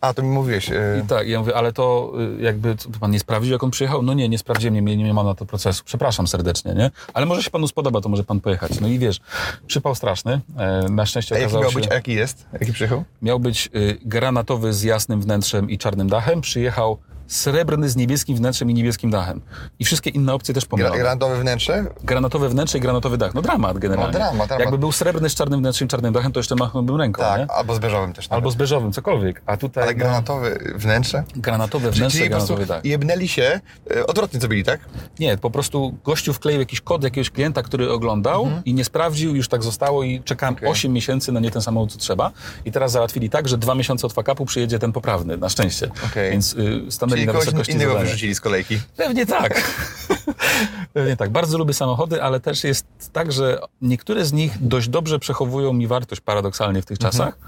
[0.00, 0.70] A, to mi mówiłeś.
[0.70, 3.70] e, I tak, ja mówię, ale to y, jakby co, pan nie sprawdził, jak on
[3.70, 4.02] przyjechał?
[4.02, 5.82] No nie, nie sprawdziłem, nie, nie, nie ma na to procesu.
[5.84, 6.90] Przepraszam serdecznie, nie?
[7.14, 8.80] Ale może się panu spodoba, to może pan pojechać.
[8.80, 9.20] No i wiesz,
[9.66, 10.40] przypał straszny.
[10.58, 11.78] E, na szczęście A jaki okazało miał się...
[11.80, 12.46] być, jaki jest?
[12.52, 13.04] Jaki przyjechał?
[13.22, 16.40] Miał być y, granatowy z jasnym wnętrzem i czarnym dachem.
[16.40, 19.40] Przyjechał srebrny z niebieskim wnętrzem i niebieskim dachem.
[19.78, 20.94] I wszystkie inne opcje też pomylono.
[20.96, 21.84] granatowe wnętrze?
[22.04, 23.34] Granatowe wnętrze i granatowy dach.
[23.34, 24.12] No dramat generalnie.
[24.12, 24.60] No, dramat, dramat.
[24.60, 27.46] Jakby był srebrny z czarnym wnętrzem i czarnym dachem, to jeszcze machnąłbym ręką, Tak, nie?
[27.50, 28.26] albo z beżowym też.
[28.30, 28.52] Albo nawet.
[28.52, 29.42] z beżowym, cokolwiek.
[29.46, 31.24] A tutaj Ale no, granatowe wnętrze?
[31.36, 32.84] granatowe wnętrze, Czyli po granatowy dach.
[32.84, 33.60] jebnęli się,
[33.96, 34.80] e, odwrotnie co byli, tak?
[35.18, 39.48] Nie, po prostu gościu wkleił jakiś kod jakiegoś klienta, który oglądał i nie sprawdził, już
[39.48, 40.64] tak zostało i czekałem Mhm.
[40.70, 40.72] Okej.
[40.72, 42.30] 8 miesięcy na nie ten samochód, co trzeba.
[42.64, 45.90] I teraz załatwili tak, że dwa miesiące od fakapu przyjedzie ten poprawny, na szczęście.
[46.10, 46.30] Okej.
[46.30, 46.82] Więc y,
[47.22, 48.06] stanęli na wysokości innego zadania.
[48.10, 48.80] wyrzucili z kolejki.
[48.96, 49.62] Pewnie tak.
[50.92, 51.30] Pewnie tak.
[51.30, 55.86] Bardzo lubię samochody, ale też jest tak, że niektóre z nich dość dobrze przechowują mi
[55.86, 57.12] wartość paradoksalnie w tych Mhm.
[57.12, 57.38] czasach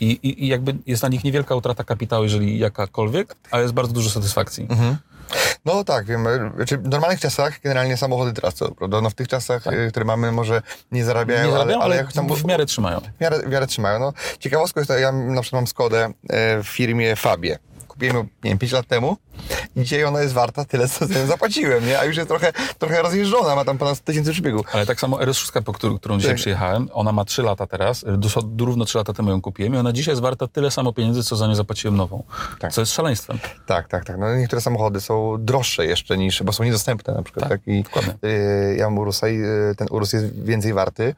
[0.00, 3.92] I, i, i jakby jest na nich niewielka utrata kapitału, jeżeli jakakolwiek, ale jest bardzo
[3.92, 4.66] dużo satysfakcji.
[4.70, 4.96] Mhm.
[5.64, 6.26] No tak, wiem.
[6.26, 9.00] e, Znaczy, w normalnych czasach generalnie samochody tracą, prawda?
[9.00, 10.62] No w tych czasach, e, które mamy, może
[10.92, 11.46] nie zarabiają, Tak.
[11.46, 13.00] Nie zarabiają, ale, ale tam w miarę trzymają.
[13.00, 13.98] w miarę, w miarę trzymają.
[13.98, 17.58] No, ciekawostką jest to, ja na przykład mam Skodę e, w firmie Fabie.
[17.94, 19.16] Kupiłem ją, nie wiem, 5 lat temu
[19.76, 21.98] i dzisiaj ona jest warta tyle, co za nią zapłaciłem, nie?
[21.98, 24.64] A już jest trochę, trochę rozjeżdżona, ma tam ponad 100 tysięcy przebiegu.
[24.72, 26.36] Ale tak samo RS6, po którą, którą dzisiaj Tak.
[26.40, 29.92] przyjechałem, ona ma 3 lata teraz, dos- równo 3 lata temu ją kupiłem i ona
[29.92, 32.22] dzisiaj jest warta tyle samo pieniędzy, co za nią zapłaciłem nową.
[32.58, 32.72] Tak.
[32.72, 33.38] Co jest szaleństwem.
[33.66, 34.18] Tak, tak, tak.
[34.18, 37.48] No, niektóre samochody są droższe jeszcze niż, bo są niedostępne na przykład.
[37.48, 38.14] Tak, Tak, I, dokładnie.
[38.24, 41.14] y, ja mam Urusa i y, ten Urus jest więcej warty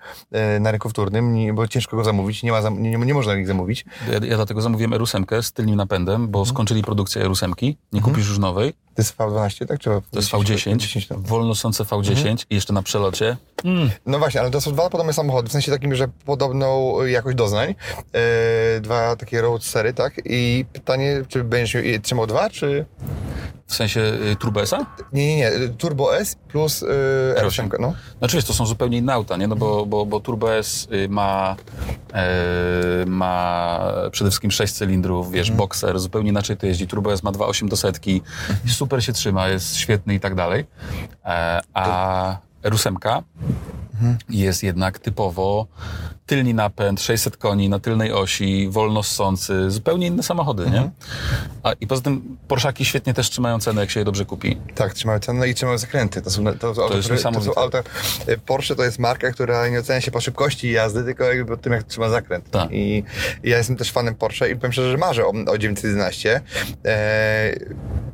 [0.57, 3.85] y, na rynku wtórnym, bo ciężko go zamówić, nie, ma nie, nie można ich zamówić.
[4.09, 8.39] Ja, ja dlatego zamówiłem R8 z tylnym napędem, bo skończyli produkcję R8, nie kupisz już
[8.39, 8.73] nowej.
[8.73, 9.81] To jest V12, tak?
[9.81, 11.17] Czy To jest V10, 10, no.
[11.19, 13.37] wolnosące V10 i jeszcze na przelocie.
[13.65, 13.91] Mm.
[14.07, 17.75] No właśnie, ale to są dwa podobne samochody, w sensie takim, że podobną jakość doznań.
[18.13, 20.21] E, dwa takie roadstery, tak?
[20.25, 22.85] I pytanie, czy będziesz trzymał dwa, czy...
[23.67, 24.87] W sensie y, Turbo S-a?
[25.13, 25.69] Nie, nie, nie.
[25.69, 26.87] Turbo S plus y,
[27.39, 27.95] R8, no.
[28.19, 29.49] Znaczy to są zupełnie inne auta, nie?
[29.49, 31.57] No bo, bo, bo Turbo S y, ma,
[32.15, 36.87] e, ma przede wszystkim 6 cylindrów, wiesz, boxer, zupełnie inaczej to jeździ.
[36.87, 38.23] Turbo S ma 2,8 do setki,
[38.69, 40.65] super się trzyma, jest świetny i tak dalej.
[41.25, 43.23] E, a R8
[44.29, 45.67] jest jednak typowo
[46.27, 50.91] tylni napęd, 600 koni na tylnej osi, wolno ssący, zupełnie inne samochody, nie?
[51.63, 54.59] A, I poza tym Porszaki świetnie też trzymają cenę, jak się je dobrze kupi.
[54.75, 56.23] Tak, trzymają cenę i trzymają zakręty.
[56.23, 57.83] To są, to są, auta, jest które, to są auta.
[58.29, 61.63] y, Porsche to jest marka, która nie ocenia się po szybkości jazdy, tylko jakby po
[61.63, 62.51] tym, jak trzyma zakręt.
[62.51, 62.71] Tak.
[62.73, 63.05] I,
[63.43, 66.41] I ja jestem też fanem Porsche i powiem szczerze, że marzę o, o 911.
[66.85, 67.57] E,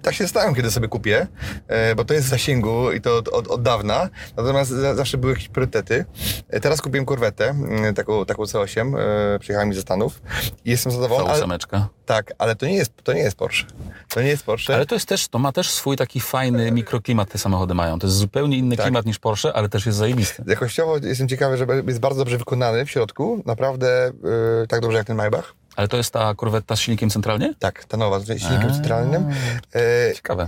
[0.03, 1.27] tak się stałem, kiedy sobie kupię,
[1.69, 4.09] e, bo to jest w zasięgu i to od, od, od dawna.
[4.37, 6.05] Natomiast za, zawsze były jakieś priorytety.
[6.49, 10.23] E, teraz kupiłem korwetę, mm, taką, taką C8, e, przyjechałem mi ze Stanów
[10.65, 11.25] i jestem zadowolony.
[11.25, 11.89] Cała Ale, ósemeczka.
[12.07, 13.67] tak, ale to nie, jest, to nie jest Porsche.
[14.09, 14.75] To nie jest Porsche.
[14.75, 17.99] Ale to jest też, to ma też swój taki fajny mikroklimat te samochody mają.
[17.99, 18.87] To jest zupełnie inny Tak.
[18.87, 20.45] klimat niż Porsche, ale też jest zajebisty.
[20.47, 23.43] Jakościowo jestem ciekawy, że jest bardzo dobrze wykonany w środku.
[23.47, 24.13] Naprawdę
[24.61, 25.55] yy, tak dobrze jak ten Maybach.
[25.77, 27.55] Ale to jest ta korwetta z silnikiem centralnie?
[27.59, 28.73] Tak, ta nowa, z silnikiem A.
[28.75, 29.31] centralnym.
[29.75, 30.47] Yy, Ciekawe.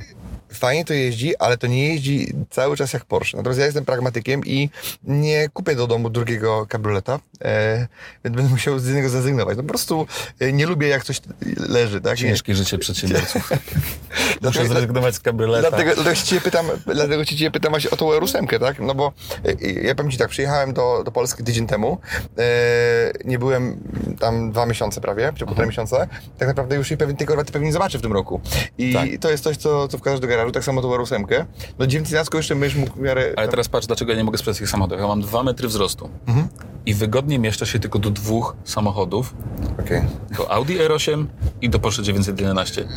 [0.52, 3.36] fajnie to jeździ, ale to nie jeździ cały czas jak Porsche.
[3.36, 4.70] Natomiast ja jestem pragmatykiem i
[5.04, 7.86] nie kupię do domu drugiego kabrioleta, e,
[8.24, 9.56] więc będę musiał z niego zrezygnować.
[9.56, 10.06] No po prostu
[10.40, 11.20] e, nie lubię jak coś
[11.68, 12.18] leży, tak?
[12.18, 12.28] Nie.
[12.28, 13.50] Ciężkie życie przedsiębiorców.
[14.42, 15.68] Muszę zrezygnować z kabrioleta.
[15.68, 18.80] Dlatego, dlatego ciebie pytam, dlatego ciebie pytam właśnie o tą R8, tak?
[18.80, 19.12] No bo
[19.62, 21.98] e, ja powiem ci tak, przyjechałem do, do Polski tydzień temu,
[22.38, 22.42] e,
[23.24, 23.80] nie byłem
[24.20, 26.06] tam dwa miesiące prawie, czy półtora miesiąca,
[26.38, 28.40] tak naprawdę już i pewnie tej korwety pewnie nie zobaczę w tym roku.
[28.78, 29.08] I Tak.
[29.20, 31.44] to jest coś, co, co wkładasz do garażu, tak samo tą R8.
[31.78, 33.32] No 911 jeszcze będziesz mógł w miarę...
[33.36, 35.00] Ale teraz patrz, dlaczego ja nie mogę sprzedać tych samochodów.
[35.00, 36.48] Ja mam dwa metry wzrostu Mhm.
[36.86, 39.34] i wygodnie mieszczę się tylko do dwóch samochodów.
[39.80, 40.02] Okej.
[40.36, 41.24] Do Audi R8
[41.62, 42.88] i do Porsche 911.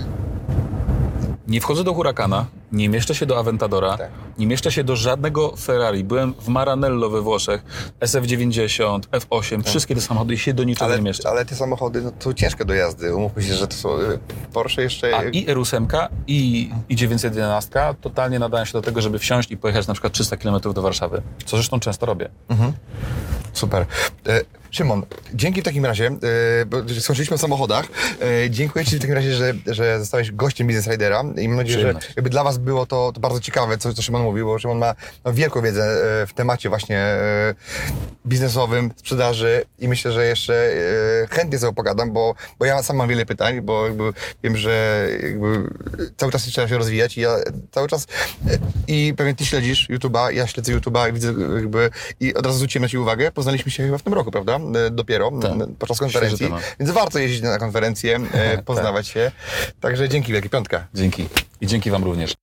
[1.48, 4.10] Nie wchodzę do Huracana, nie mieszczę się do Aventadora, Tak.
[4.38, 6.04] nie mieszczę się do żadnego Ferrari.
[6.04, 7.64] Byłem w Maranello we Włoszech,
[8.00, 10.90] SF90, F8, wszystkie te samochody i się do niczego Tak.
[10.90, 11.30] Ale, nie mieszczę.
[11.30, 13.16] ale te samochody no, to ciężkie do jazdy.
[13.16, 14.18] Umówmy się, że to są e,
[14.54, 15.18] Porsche jeszcze...
[15.18, 19.88] A i R8 i, i 911 totalnie nadają się do tego, żeby wsiąść i pojechać
[19.88, 21.22] na przykład 300 km do Warszawy.
[21.46, 22.30] Co zresztą często robię.
[23.54, 23.86] Super.
[24.72, 26.12] Szymon, dzięki w takim razie,
[26.68, 27.86] bo skończyliśmy o samochodach,
[28.22, 31.80] e, dziękuję Ci w takim razie, że, że zostałeś gościem Business Ridera i mam nadzieję,
[31.80, 34.78] że jakby dla Was było to, to bardzo ciekawe, co, co Szymon mówił, bo Szymon
[34.78, 34.96] ma,
[35.26, 35.84] ma wielką wiedzę
[36.22, 37.08] e, w temacie właśnie
[38.26, 40.72] biznesowym, sprzedaży i myślę, że jeszcze
[41.30, 44.14] chętnie sobie pogadam, bo, bo ja sam mam wiele pytań, bo jakby
[44.44, 45.70] wiem, że jakby
[46.18, 47.36] cały czas trzeba się rozwijać i ja
[47.72, 48.08] cały czas
[48.88, 51.90] i pewnie Ty śledzisz YouTube'a, ja śledzę YouTube'a i widzę jakby
[52.20, 54.57] i od razu zwróciłem na Ci uwagę, poznaliśmy się chyba w tym roku, prawda?
[54.76, 55.52] E, Dopiero, Tak.
[55.52, 56.50] m, podczas konferencji,
[56.80, 59.32] więc warto jeździć na konferencję, e, poznawać się.
[59.80, 60.88] Także dzięki wielkie, piątka.
[60.94, 61.30] Dzięki.
[61.62, 62.34] I dzięki Wam również.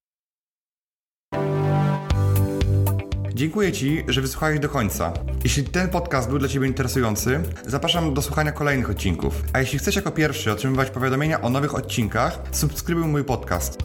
[3.35, 5.13] Dziękuję Ci, że wysłuchałeś do końca.
[5.45, 9.43] Jeśli ten podcast był dla Ciebie interesujący, zapraszam do słuchania kolejnych odcinków.
[9.53, 13.79] A jeśli chcesz jako pierwszy otrzymywać powiadomienia o nowych odcinkach, subskrybuj mój podcast.